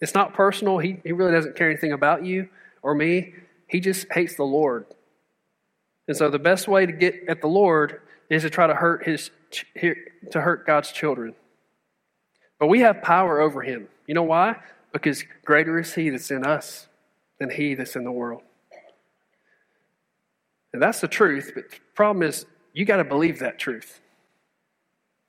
It's 0.00 0.14
not 0.14 0.32
personal. 0.32 0.78
He, 0.78 1.00
he 1.04 1.12
really 1.12 1.32
doesn't 1.32 1.56
care 1.56 1.68
anything 1.68 1.92
about 1.92 2.24
you 2.24 2.48
or 2.82 2.94
me. 2.94 3.34
He 3.66 3.80
just 3.80 4.06
hates 4.12 4.36
the 4.36 4.44
Lord. 4.44 4.86
And 6.08 6.16
so 6.16 6.30
the 6.30 6.38
best 6.38 6.68
way 6.68 6.86
to 6.86 6.92
get 6.92 7.14
at 7.28 7.40
the 7.40 7.48
Lord 7.48 8.00
is 8.30 8.42
to 8.42 8.50
try 8.50 8.66
to 8.66 8.74
hurt 8.74 9.04
his 9.04 9.30
to 10.30 10.40
hurt 10.40 10.66
God's 10.66 10.92
children. 10.92 11.34
But 12.58 12.68
we 12.68 12.80
have 12.80 13.02
power 13.02 13.40
over 13.40 13.62
him. 13.62 13.88
You 14.06 14.14
know 14.14 14.22
why? 14.22 14.56
Because 14.92 15.24
greater 15.44 15.78
is 15.78 15.94
he 15.94 16.10
that's 16.10 16.30
in 16.30 16.46
us 16.46 16.88
than 17.38 17.50
he 17.50 17.74
that's 17.74 17.96
in 17.96 18.04
the 18.04 18.12
world. 18.12 18.42
And 20.72 20.80
that's 20.80 21.00
the 21.00 21.08
truth, 21.08 21.50
but 21.54 21.70
the 21.70 21.76
problem 21.94 22.22
is 22.22 22.46
you 22.72 22.84
got 22.84 22.98
to 22.98 23.04
believe 23.04 23.40
that 23.40 23.58
truth. 23.58 24.00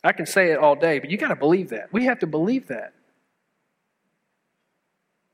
I 0.03 0.11
can 0.11 0.25
say 0.25 0.51
it 0.51 0.59
all 0.59 0.75
day, 0.75 0.99
but 0.99 1.09
you 1.09 1.17
got 1.17 1.29
to 1.29 1.35
believe 1.35 1.69
that. 1.69 1.91
We 1.91 2.05
have 2.05 2.19
to 2.19 2.27
believe 2.27 2.67
that. 2.67 2.93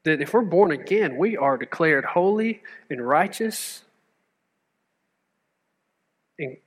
That 0.03 0.21
if 0.21 0.33
we're 0.33 0.41
born 0.41 0.71
again, 0.71 1.17
we 1.17 1.35
are 1.35 1.57
declared 1.57 2.05
holy 2.05 2.61
and 2.89 3.05
righteous 3.05 3.83
and, 6.39 6.57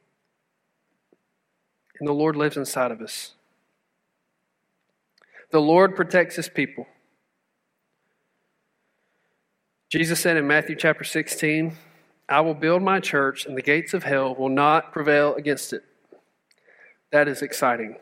and 2.00 2.08
the 2.08 2.12
Lord 2.12 2.34
lives 2.34 2.56
inside 2.56 2.90
of 2.90 3.00
us. 3.00 3.34
The 5.52 5.60
Lord 5.60 5.94
protects 5.94 6.36
his 6.36 6.48
people. 6.48 6.86
Jesus 9.90 10.20
said 10.20 10.36
in 10.36 10.46
Matthew 10.46 10.76
chapter 10.76 11.04
16, 11.04 11.76
I 12.28 12.40
will 12.40 12.54
build 12.54 12.82
my 12.82 13.00
church, 13.00 13.44
and 13.44 13.56
the 13.56 13.62
gates 13.62 13.92
of 13.92 14.04
hell 14.04 14.34
will 14.34 14.48
not 14.48 14.92
prevail 14.92 15.34
against 15.34 15.72
it. 15.72 15.82
That 17.10 17.26
is 17.26 17.42
exciting. 17.42 17.96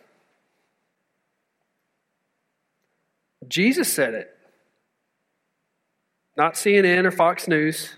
Jesus 3.49 3.91
said 3.91 4.13
it, 4.13 4.37
not 6.37 6.55
CNN 6.55 7.07
or 7.07 7.11
Fox 7.11 7.49
News. 7.49 7.95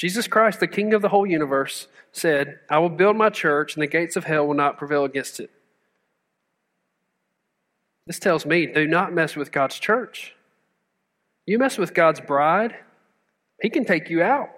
Jesus 0.00 0.26
Christ, 0.26 0.60
the 0.60 0.66
King 0.66 0.94
of 0.94 1.02
the 1.02 1.10
whole 1.10 1.26
universe, 1.26 1.86
said, 2.10 2.60
I 2.70 2.78
will 2.78 2.88
build 2.88 3.18
my 3.18 3.28
church, 3.28 3.74
and 3.74 3.82
the 3.82 3.86
gates 3.86 4.16
of 4.16 4.24
hell 4.24 4.46
will 4.46 4.54
not 4.54 4.78
prevail 4.78 5.04
against 5.04 5.40
it. 5.40 5.50
This 8.06 8.18
tells 8.18 8.46
me 8.46 8.64
do 8.64 8.86
not 8.88 9.12
mess 9.12 9.36
with 9.36 9.52
God's 9.52 9.78
church. 9.78 10.34
You 11.44 11.58
mess 11.58 11.76
with 11.76 11.92
God's 11.92 12.18
bride, 12.18 12.76
He 13.60 13.68
can 13.68 13.84
take 13.84 14.08
you 14.08 14.22
out. 14.22 14.48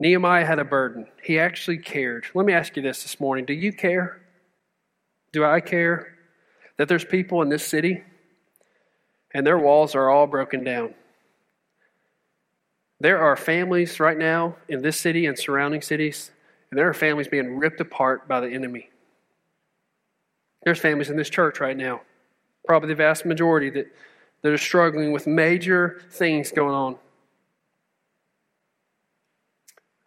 Nehemiah 0.00 0.44
had 0.44 0.58
a 0.58 0.64
burden. 0.64 1.06
He 1.22 1.38
actually 1.38 1.78
cared. 1.78 2.26
Let 2.34 2.46
me 2.46 2.52
ask 2.52 2.76
you 2.76 2.82
this 2.82 3.04
this 3.04 3.20
morning 3.20 3.44
Do 3.44 3.52
you 3.52 3.72
care? 3.72 4.22
Do 5.30 5.44
I 5.44 5.60
care 5.60 6.18
that 6.78 6.88
there's 6.88 7.04
people 7.04 7.42
in 7.42 7.48
this 7.48 7.64
city 7.64 8.02
and 9.32 9.46
their 9.46 9.58
walls 9.60 9.94
are 9.94 10.10
all 10.10 10.26
broken 10.26 10.64
down? 10.64 10.94
There 13.02 13.18
are 13.18 13.34
families 13.34 13.98
right 13.98 14.16
now 14.16 14.54
in 14.68 14.80
this 14.80 14.96
city 14.96 15.26
and 15.26 15.36
surrounding 15.36 15.82
cities, 15.82 16.30
and 16.70 16.78
there 16.78 16.88
are 16.88 16.94
families 16.94 17.26
being 17.26 17.58
ripped 17.58 17.80
apart 17.80 18.28
by 18.28 18.38
the 18.38 18.48
enemy. 18.48 18.90
There's 20.62 20.78
families 20.78 21.10
in 21.10 21.16
this 21.16 21.28
church 21.28 21.58
right 21.58 21.76
now, 21.76 22.02
probably 22.64 22.90
the 22.90 22.94
vast 22.94 23.26
majority, 23.26 23.70
that, 23.70 23.92
that 24.42 24.52
are 24.52 24.56
struggling 24.56 25.10
with 25.10 25.26
major 25.26 26.00
things 26.12 26.52
going 26.52 26.76
on. 26.76 26.96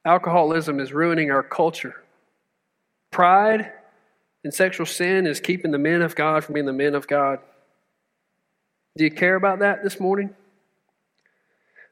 Alcoholism 0.06 0.80
is 0.80 0.94
ruining 0.94 1.32
our 1.32 1.44
culture. 1.44 2.02
Pride 3.12 3.74
and 4.46 4.54
sexual 4.54 4.86
sin 4.86 5.28
is 5.28 5.42
keeping 5.42 5.72
the 5.72 5.78
men 5.78 6.02
of 6.02 6.16
God 6.16 6.46
from 6.46 6.54
being 6.54 6.66
the 6.66 6.72
men 6.72 6.96
of 6.96 7.08
God. 7.08 7.40
Do 8.96 9.04
you 9.04 9.12
care 9.12 9.36
about 9.36 9.60
that 9.60 9.84
this 9.84 10.00
morning? 10.00 10.34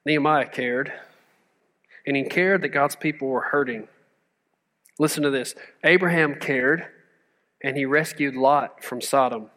Nehemiah 0.06 0.48
cared, 0.48 0.92
and 2.06 2.16
he 2.16 2.24
cared 2.24 2.62
that 2.62 2.70
God's 2.70 2.96
people 2.96 3.30
were 3.30 3.42
hurting. 3.42 3.88
Listen 5.00 5.24
to 5.24 5.30
this 5.30 5.56
Abraham 5.84 6.36
cared, 6.36 6.88
and 7.62 7.78
he 7.78 7.86
rescued 7.86 8.36
Lot 8.36 8.84
from 8.84 9.02
Sodom. 9.02 9.50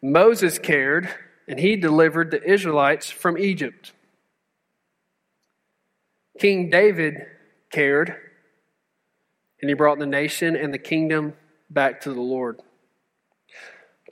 Moses 0.00 0.58
cared, 0.58 1.08
and 1.48 1.58
he 1.58 1.76
delivered 1.76 2.30
the 2.30 2.42
Israelites 2.42 3.10
from 3.10 3.36
Egypt. 3.36 3.92
King 6.38 6.70
David 6.70 7.26
cared, 7.70 8.14
and 9.60 9.68
he 9.68 9.74
brought 9.74 9.98
the 9.98 10.06
nation 10.06 10.56
and 10.56 10.72
the 10.72 10.78
kingdom 10.78 11.34
back 11.70 12.00
to 12.02 12.12
the 12.12 12.20
Lord. 12.20 12.60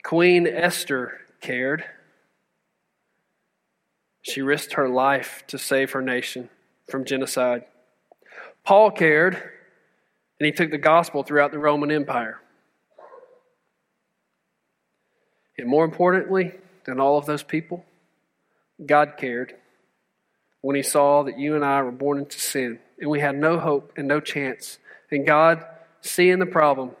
Queen 0.03 0.47
Esther 0.47 1.19
cared 1.41 1.85
she 4.23 4.41
risked 4.41 4.73
her 4.73 4.89
life 4.89 5.43
to 5.47 5.59
save 5.59 5.91
her 5.91 6.01
nation 6.01 6.49
from 6.89 7.05
genocide. 7.05 7.65
Paul 8.63 8.89
cared, 8.89 9.35
and 9.35 10.45
he 10.45 10.51
took 10.51 10.71
the 10.71 10.77
gospel 10.77 11.23
throughout 11.23 11.51
the 11.51 11.59
Roman 11.59 11.91
Empire. 11.91 12.39
And 15.57 15.67
more 15.67 15.85
importantly 15.85 16.53
than 16.85 16.99
all 16.99 17.17
of 17.17 17.25
those 17.25 17.43
people, 17.43 17.85
God 18.83 19.13
cared 19.17 19.53
when 20.61 20.75
he 20.75 20.81
saw 20.81 21.23
that 21.23 21.37
you 21.37 21.55
and 21.55 21.63
I 21.63 21.81
were 21.81 21.91
born 21.91 22.19
into 22.19 22.39
sin 22.39 22.79
and 22.99 23.09
we 23.09 23.19
had 23.19 23.35
no 23.35 23.59
hope 23.59 23.93
and 23.97 24.07
no 24.07 24.19
chance. 24.19 24.79
And 25.11 25.27
God, 25.27 25.63
seeing 26.01 26.39
the 26.39 26.45
problem, 26.45 26.91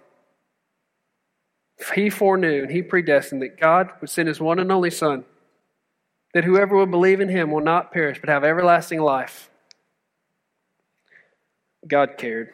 he 1.95 2.09
foreknew 2.09 2.63
and 2.63 2.71
he 2.71 2.81
predestined 2.81 3.41
that 3.41 3.59
God 3.59 3.89
would 4.01 4.09
send 4.09 4.27
his 4.27 4.39
one 4.39 4.59
and 4.59 4.71
only 4.71 4.91
Son 4.91 5.25
that 6.33 6.43
whoever 6.43 6.75
will 6.75 6.85
believe 6.85 7.21
in 7.21 7.29
him 7.29 7.51
will 7.51 7.61
not 7.61 7.91
perish 7.91 8.19
but 8.19 8.29
have 8.29 8.43
everlasting 8.43 8.99
life. 8.99 9.49
God 11.87 12.17
cared. 12.17 12.49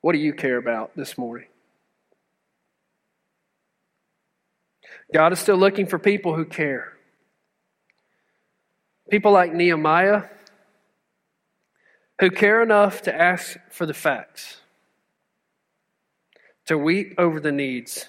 What 0.00 0.12
do 0.12 0.18
you 0.18 0.32
care 0.32 0.56
about 0.56 0.96
this 0.96 1.18
morning? 1.18 1.48
God 5.12 5.32
is 5.32 5.38
still 5.38 5.56
looking 5.56 5.86
for 5.86 5.98
people 5.98 6.34
who 6.34 6.44
care. 6.44 6.92
People 9.10 9.32
like 9.32 9.52
Nehemiah 9.52 10.24
who 12.20 12.30
care 12.30 12.62
enough 12.62 13.02
to 13.02 13.14
ask 13.14 13.56
for 13.70 13.86
the 13.86 13.94
facts, 13.94 14.60
to 16.66 16.76
weep 16.76 17.14
over 17.16 17.40
the 17.40 17.50
needs, 17.50 18.06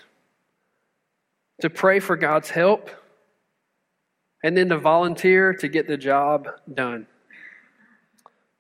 to 1.62 1.70
pray 1.70 2.00
for 2.00 2.18
God's 2.18 2.50
help 2.50 2.90
and 4.44 4.58
then 4.58 4.70
to 4.70 4.78
volunteer 4.78 5.54
to 5.54 5.68
get 5.68 5.88
the 5.88 5.98
job 5.98 6.48
done. 6.72 7.08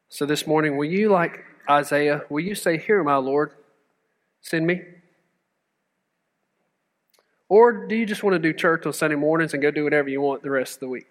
So 0.10 0.26
this 0.26 0.46
morning, 0.46 0.78
will 0.78 0.86
you, 0.86 1.10
like 1.10 1.46
Isaiah, 1.70 2.24
will 2.30 2.42
you 2.42 2.56
say, 2.56 2.78
Here, 2.78 3.04
my 3.04 3.16
Lord, 3.16 3.54
send 4.42 4.68
me? 4.68 4.82
Or 7.48 7.86
do 7.88 7.96
you 7.96 8.06
just 8.06 8.24
want 8.24 8.34
to 8.34 8.40
do 8.40 8.54
church 8.54 8.86
on 8.86 8.94
Sunday 8.94 9.16
mornings 9.16 9.54
and 9.54 9.62
go 9.62 9.72
do 9.72 9.84
whatever 9.84 10.08
you 10.10 10.22
want 10.22 10.42
the 10.42 10.50
rest 10.50 10.76
of 10.76 10.80
the 10.82 10.88
week? 10.88 11.08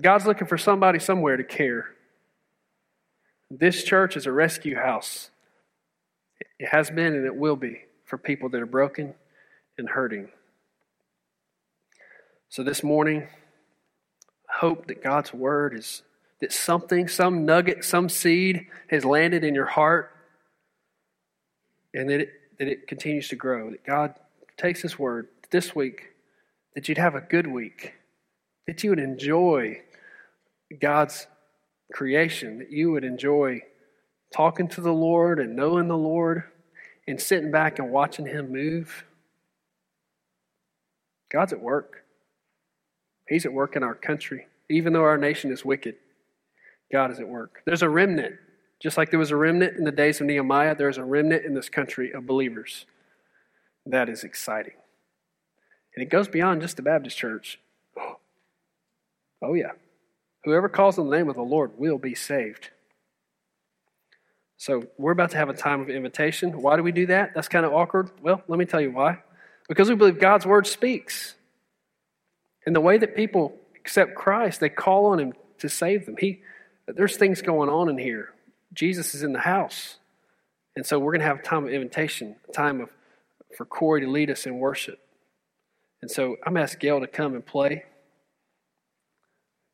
God's 0.00 0.24
looking 0.24 0.46
for 0.46 0.56
somebody 0.56 0.98
somewhere 0.98 1.36
to 1.36 1.44
care. 1.44 1.90
This 3.50 3.84
church 3.84 4.16
is 4.16 4.24
a 4.24 4.32
rescue 4.32 4.76
house. 4.76 5.30
It 6.58 6.68
has 6.68 6.90
been 6.90 7.14
and 7.14 7.26
it 7.26 7.36
will 7.36 7.56
be 7.56 7.82
for 8.06 8.16
people 8.16 8.48
that 8.50 8.62
are 8.62 8.66
broken 8.66 9.14
and 9.76 9.90
hurting. 9.90 10.28
So 12.52 12.62
this 12.62 12.82
morning, 12.82 13.28
I 14.46 14.58
hope 14.58 14.86
that 14.88 15.02
God's 15.02 15.32
word 15.32 15.72
is 15.72 16.02
that 16.42 16.52
something, 16.52 17.08
some 17.08 17.46
nugget, 17.46 17.82
some 17.82 18.10
seed 18.10 18.66
has 18.88 19.06
landed 19.06 19.42
in 19.42 19.54
your 19.54 19.64
heart 19.64 20.14
and 21.94 22.10
that 22.10 22.20
it, 22.20 22.28
that 22.58 22.68
it 22.68 22.86
continues 22.86 23.30
to 23.30 23.36
grow. 23.36 23.70
That 23.70 23.86
God 23.86 24.16
takes 24.58 24.82
His 24.82 24.98
word 24.98 25.28
this 25.50 25.74
week, 25.74 26.10
that 26.74 26.90
you'd 26.90 26.98
have 26.98 27.14
a 27.14 27.22
good 27.22 27.46
week, 27.46 27.94
that 28.66 28.84
you 28.84 28.90
would 28.90 28.98
enjoy 28.98 29.80
God's 30.78 31.26
creation, 31.90 32.58
that 32.58 32.70
you 32.70 32.90
would 32.90 33.04
enjoy 33.04 33.62
talking 34.30 34.68
to 34.68 34.82
the 34.82 34.92
Lord 34.92 35.40
and 35.40 35.56
knowing 35.56 35.88
the 35.88 35.96
Lord 35.96 36.42
and 37.08 37.18
sitting 37.18 37.50
back 37.50 37.78
and 37.78 37.90
watching 37.90 38.26
Him 38.26 38.52
move. 38.52 39.06
God's 41.30 41.54
at 41.54 41.62
work. 41.62 42.01
He's 43.32 43.46
at 43.46 43.52
work 43.52 43.76
in 43.76 43.82
our 43.82 43.94
country. 43.94 44.46
Even 44.68 44.92
though 44.92 45.04
our 45.04 45.16
nation 45.16 45.50
is 45.50 45.64
wicked, 45.64 45.94
God 46.92 47.10
is 47.10 47.18
at 47.18 47.28
work. 47.28 47.62
There's 47.64 47.82
a 47.82 47.88
remnant. 47.88 48.36
Just 48.78 48.98
like 48.98 49.10
there 49.10 49.18
was 49.18 49.30
a 49.30 49.36
remnant 49.36 49.78
in 49.78 49.84
the 49.84 49.90
days 49.90 50.20
of 50.20 50.26
Nehemiah, 50.26 50.74
there's 50.74 50.98
a 50.98 51.04
remnant 51.04 51.46
in 51.46 51.54
this 51.54 51.70
country 51.70 52.12
of 52.12 52.26
believers. 52.26 52.84
That 53.86 54.10
is 54.10 54.22
exciting. 54.22 54.74
And 55.96 56.02
it 56.02 56.10
goes 56.10 56.28
beyond 56.28 56.60
just 56.60 56.76
the 56.76 56.82
Baptist 56.82 57.16
church. 57.16 57.58
Oh, 59.44 59.54
yeah. 59.54 59.72
Whoever 60.44 60.68
calls 60.68 61.00
on 61.00 61.10
the 61.10 61.16
name 61.16 61.28
of 61.28 61.34
the 61.34 61.42
Lord 61.42 61.76
will 61.76 61.98
be 61.98 62.14
saved. 62.14 62.70
So 64.56 64.84
we're 64.96 65.10
about 65.10 65.32
to 65.32 65.36
have 65.36 65.48
a 65.48 65.52
time 65.52 65.80
of 65.80 65.90
invitation. 65.90 66.62
Why 66.62 66.76
do 66.76 66.84
we 66.84 66.92
do 66.92 67.06
that? 67.06 67.32
That's 67.34 67.48
kind 67.48 67.66
of 67.66 67.72
awkward. 67.72 68.12
Well, 68.22 68.40
let 68.46 68.56
me 68.56 68.66
tell 68.66 68.80
you 68.80 68.92
why. 68.92 69.18
Because 69.68 69.88
we 69.88 69.96
believe 69.96 70.20
God's 70.20 70.46
word 70.46 70.68
speaks. 70.68 71.34
And 72.66 72.74
the 72.74 72.80
way 72.80 72.98
that 72.98 73.16
people 73.16 73.58
accept 73.76 74.14
Christ, 74.14 74.60
they 74.60 74.68
call 74.68 75.06
on 75.06 75.18
him 75.18 75.32
to 75.58 75.68
save 75.68 76.06
them. 76.06 76.16
He 76.18 76.42
there's 76.86 77.16
things 77.16 77.42
going 77.42 77.68
on 77.68 77.88
in 77.88 77.98
here. 77.98 78.32
Jesus 78.74 79.14
is 79.14 79.22
in 79.22 79.32
the 79.32 79.40
house. 79.40 79.96
And 80.74 80.84
so 80.84 80.98
we're 80.98 81.12
going 81.12 81.20
to 81.20 81.26
have 81.26 81.40
a 81.40 81.42
time 81.42 81.64
of 81.64 81.70
invitation, 81.70 82.36
a 82.48 82.52
time 82.52 82.80
of 82.80 82.90
for 83.56 83.66
Corey 83.66 84.00
to 84.00 84.10
lead 84.10 84.30
us 84.30 84.46
in 84.46 84.58
worship. 84.58 84.98
And 86.00 86.10
so 86.10 86.36
I'm 86.44 86.56
asking 86.56 86.80
Gail 86.80 87.00
to 87.00 87.06
come 87.06 87.34
and 87.34 87.44
play. 87.44 87.84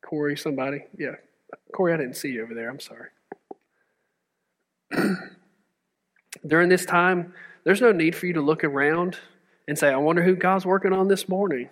Corey, 0.04 0.36
somebody? 0.36 0.84
Yeah. 0.96 1.14
Corey, 1.72 1.94
I 1.94 1.96
didn't 1.96 2.16
see 2.16 2.30
you 2.30 2.42
over 2.42 2.54
there. 2.54 2.68
I'm 2.68 2.80
sorry. 2.80 3.08
During 6.46 6.68
this 6.68 6.84
time, 6.84 7.34
there's 7.64 7.80
no 7.80 7.92
need 7.92 8.14
for 8.14 8.26
you 8.26 8.34
to 8.34 8.40
look 8.40 8.64
around 8.64 9.16
and 9.66 9.78
say, 9.78 9.88
I 9.88 9.96
wonder 9.96 10.22
who 10.22 10.34
God's 10.34 10.66
working 10.66 10.92
on 10.92 11.08
this 11.08 11.28
morning. 11.28 11.68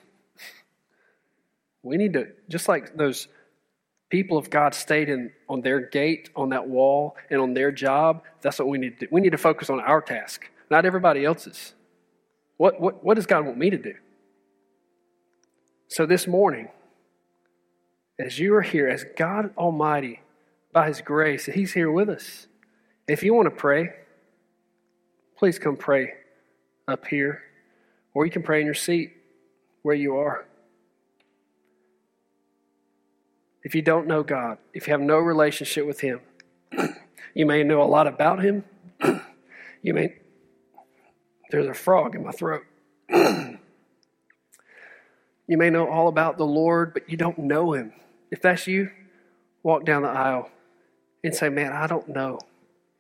We 1.87 1.97
need 1.97 2.14
to, 2.14 2.26
just 2.49 2.68
like 2.68 2.97
those 2.97 3.28
people 4.11 4.39
of 4.39 4.51
God 4.51 4.74
stayed 4.74 5.09
in, 5.09 5.30
on 5.49 5.61
their 5.61 5.80
gate, 5.80 6.30
on 6.34 6.49
that 6.51 6.68
wall, 6.68 7.16
and 7.30 7.41
on 7.41 7.55
their 7.55 7.70
job, 7.70 8.22
that's 8.41 8.59
what 8.59 8.66
we 8.66 8.78
need 8.78 8.99
to 8.99 9.07
do. 9.07 9.09
We 9.12 9.20
need 9.20 9.30
to 9.30 9.39
focus 9.39 9.70
on 9.70 9.78
our 9.78 10.01
task, 10.01 10.51
not 10.68 10.84
everybody 10.84 11.24
else's. 11.24 11.74
What, 12.57 12.80
what, 12.80 13.05
what 13.05 13.14
does 13.14 13.26
God 13.26 13.45
want 13.45 13.57
me 13.57 13.70
to 13.70 13.78
do? 13.78 13.95
So 15.89 16.07
this 16.07 16.26
morning, 16.26 16.68
as 18.18 18.37
you 18.37 18.55
are 18.57 18.62
here, 18.62 18.89
as 18.89 19.05
God 19.16 19.51
Almighty, 19.57 20.22
by 20.72 20.89
His 20.89 21.01
grace, 21.01 21.47
He's 21.47 21.72
here 21.72 21.91
with 21.91 22.09
us. 22.09 22.49
If 23.07 23.22
you 23.22 23.32
want 23.32 23.47
to 23.47 23.55
pray, 23.55 23.91
please 25.39 25.61
come 25.61 25.76
pray 25.76 26.14
up 26.89 27.07
here, 27.07 27.43
or 28.12 28.24
you 28.24 28.32
can 28.32 28.43
pray 28.43 28.59
in 28.59 28.66
your 28.66 28.74
seat 28.74 29.12
where 29.82 29.95
you 29.95 30.16
are. 30.16 30.47
If 33.67 33.75
you 33.75 33.83
don't 33.83 34.07
know 34.07 34.23
God, 34.23 34.59
if 34.73 34.87
you 34.87 34.93
have 34.93 35.01
no 35.01 35.19
relationship 35.19 35.89
with 35.89 35.99
Him, 35.99 36.21
you 37.35 37.47
may 37.47 37.64
know 37.64 37.83
a 37.83 37.91
lot 37.91 38.07
about 38.07 38.41
Him. 38.41 38.62
you 39.83 39.93
may, 39.93 40.14
there's 41.51 41.67
a 41.67 41.75
frog 41.75 42.14
in 42.14 42.23
my 42.23 42.31
throat. 42.31 42.62
you 43.11 43.59
may 45.49 45.69
know 45.69 45.89
all 45.89 46.07
about 46.07 46.39
the 46.39 46.47
Lord, 46.47 46.95
but 46.95 47.11
you 47.11 47.17
don't 47.17 47.39
know 47.39 47.73
Him. 47.73 47.93
If 48.31 48.41
that's 48.41 48.69
you, 48.69 48.93
walk 49.64 49.85
down 49.85 50.03
the 50.03 50.11
aisle 50.11 50.49
and 51.25 51.35
say, 51.35 51.49
Man, 51.49 51.73
I 51.73 51.89
don't 51.89 52.09
know. 52.11 52.39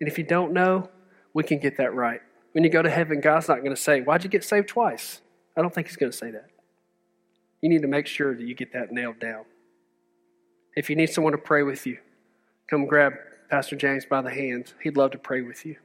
And 0.00 0.08
if 0.08 0.18
you 0.18 0.24
don't 0.24 0.52
know, 0.52 0.90
we 1.32 1.44
can 1.44 1.60
get 1.60 1.76
that 1.76 1.94
right. 1.94 2.22
When 2.50 2.64
you 2.64 2.70
go 2.70 2.82
to 2.82 2.90
heaven, 2.90 3.20
God's 3.20 3.46
not 3.46 3.58
going 3.58 3.70
to 3.70 3.80
say, 3.80 4.00
Why'd 4.00 4.24
you 4.24 4.30
get 4.30 4.42
saved 4.42 4.66
twice? 4.66 5.20
I 5.56 5.62
don't 5.62 5.72
think 5.72 5.86
He's 5.86 5.96
going 5.96 6.10
to 6.10 6.18
say 6.18 6.32
that. 6.32 6.48
You 7.60 7.68
need 7.68 7.82
to 7.82 7.88
make 7.88 8.08
sure 8.08 8.34
that 8.34 8.42
you 8.44 8.56
get 8.56 8.72
that 8.72 8.90
nailed 8.90 9.20
down. 9.20 9.44
If 10.76 10.90
you 10.90 10.96
need 10.96 11.08
someone 11.08 11.32
to 11.32 11.38
pray 11.38 11.62
with 11.62 11.86
you, 11.86 11.98
come 12.68 12.86
grab 12.86 13.14
Pastor 13.48 13.76
James 13.76 14.04
by 14.04 14.20
the 14.20 14.30
hand. 14.30 14.74
He'd 14.82 14.98
love 14.98 15.12
to 15.12 15.18
pray 15.18 15.40
with 15.40 15.64
you. 15.64 15.76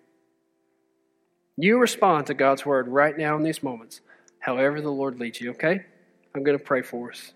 You 1.56 1.80
respond 1.80 2.28
to 2.28 2.34
God's 2.34 2.66
word 2.66 2.90
right 2.90 3.18
now 3.18 3.38
in 3.38 3.44
these 3.44 3.64
moments, 3.64 4.02
however 4.40 4.82
the 4.82 4.92
Lord 4.92 5.20
leads 5.20 5.40
you, 5.40 5.52
okay? 5.52 5.86
I'm 6.36 6.44
going 6.44 6.58
to 6.58 6.64
pray 6.64 6.82
for 6.82 7.12
us. 7.12 7.34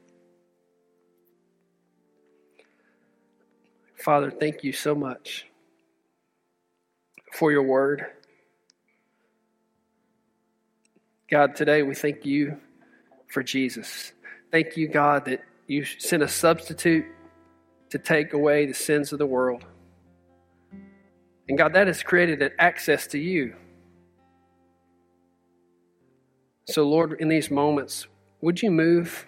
Father, 3.96 4.30
thank 4.30 4.64
you 4.64 4.74
so 4.74 4.94
much 4.94 5.48
for 7.34 7.52
your 7.52 7.64
word. 7.64 8.06
God, 11.30 11.56
today 11.56 11.84
we 11.84 11.96
thank 11.96 12.26
you 12.26 12.58
for 13.28 13.44
Jesus. 13.44 14.12
Thank 14.52 14.78
you, 14.78 14.88
God, 14.88 15.26
that 15.26 15.44
you 15.68 15.86
sent 15.86 16.22
a 16.22 16.28
substitute 16.28 17.06
to 17.90 17.98
take 17.98 18.34
away 18.34 18.66
the 18.66 18.74
sins 18.74 19.12
of 19.12 19.20
the 19.20 19.26
world. 19.26 19.66
And 21.48 21.58
God, 21.58 21.74
that 21.74 21.88
has 21.88 22.02
created 22.04 22.42
an 22.42 22.52
access 22.58 23.08
to 23.08 23.20
you. 23.20 23.56
So, 26.68 26.84
Lord, 26.84 27.20
in 27.20 27.28
these 27.28 27.52
moments, 27.52 28.08
would 28.42 28.62
you 28.62 28.72
move? 28.72 29.28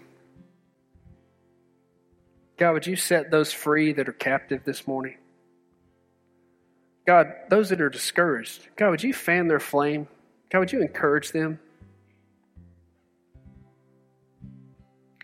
God, 2.57 2.71
would 2.73 2.87
you 2.87 2.95
set 2.95 3.29
those 3.29 3.53
free 3.53 3.93
that 3.93 4.09
are 4.09 4.13
captive 4.13 4.63
this 4.63 4.87
morning? 4.87 5.17
God, 7.05 7.31
those 7.49 7.69
that 7.69 7.79
are 7.79 7.89
discouraged, 7.89 8.67
God, 8.75 8.89
would 8.89 9.03
you 9.03 9.13
fan 9.13 9.47
their 9.47 9.59
flame? 9.59 10.07
God, 10.51 10.59
would 10.59 10.71
you 10.71 10.81
encourage 10.81 11.31
them? 11.31 11.59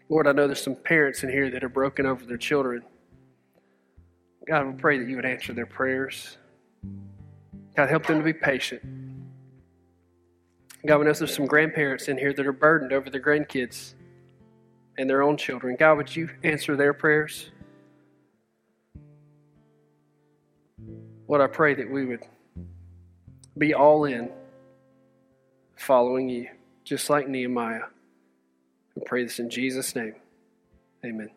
Lord, 0.08 0.28
I 0.28 0.32
know 0.32 0.46
there's 0.46 0.62
some 0.62 0.76
parents 0.76 1.24
in 1.24 1.30
here 1.30 1.50
that 1.50 1.64
are 1.64 1.70
broken 1.70 2.06
over 2.06 2.24
their 2.24 2.38
children. 2.38 2.84
God, 4.48 4.68
we 4.68 4.74
pray 4.74 5.00
that 5.00 5.08
you 5.08 5.16
would 5.16 5.26
answer 5.26 5.54
their 5.54 5.66
prayers. 5.66 6.38
God, 7.76 7.90
help 7.90 8.06
them 8.06 8.18
to 8.18 8.24
be 8.24 8.34
patient. 8.34 8.82
God, 10.86 10.98
we 10.98 11.06
know 11.06 11.14
there's 11.14 11.34
some 11.34 11.46
grandparents 11.46 12.10
in 12.10 12.18
here 12.18 12.34
that 12.34 12.46
are 12.46 12.52
burdened 12.52 12.92
over 12.92 13.10
their 13.10 13.22
grandkids 13.22 13.94
and 14.98 15.10
their 15.10 15.24
own 15.24 15.38
children. 15.38 15.78
God, 15.80 15.96
would 15.96 16.14
you 16.14 16.30
answer 16.44 16.76
their 16.76 16.94
prayers? 16.94 17.50
Lord, 21.28 21.42
I 21.42 21.48
pray 21.48 21.74
that 21.76 21.90
we 21.90 22.06
would 22.06 22.26
be 23.58 23.74
all 23.74 24.06
in 24.06 24.30
following 25.78 26.28
you, 26.28 26.50
just 26.84 27.10
like 27.10 27.30
Nehemiah. 27.30 27.84
We 28.96 29.04
pray 29.06 29.24
this 29.24 29.40
in 29.40 29.50
Jesus' 29.50 29.96
name. 29.96 30.16
Amen. 31.06 31.30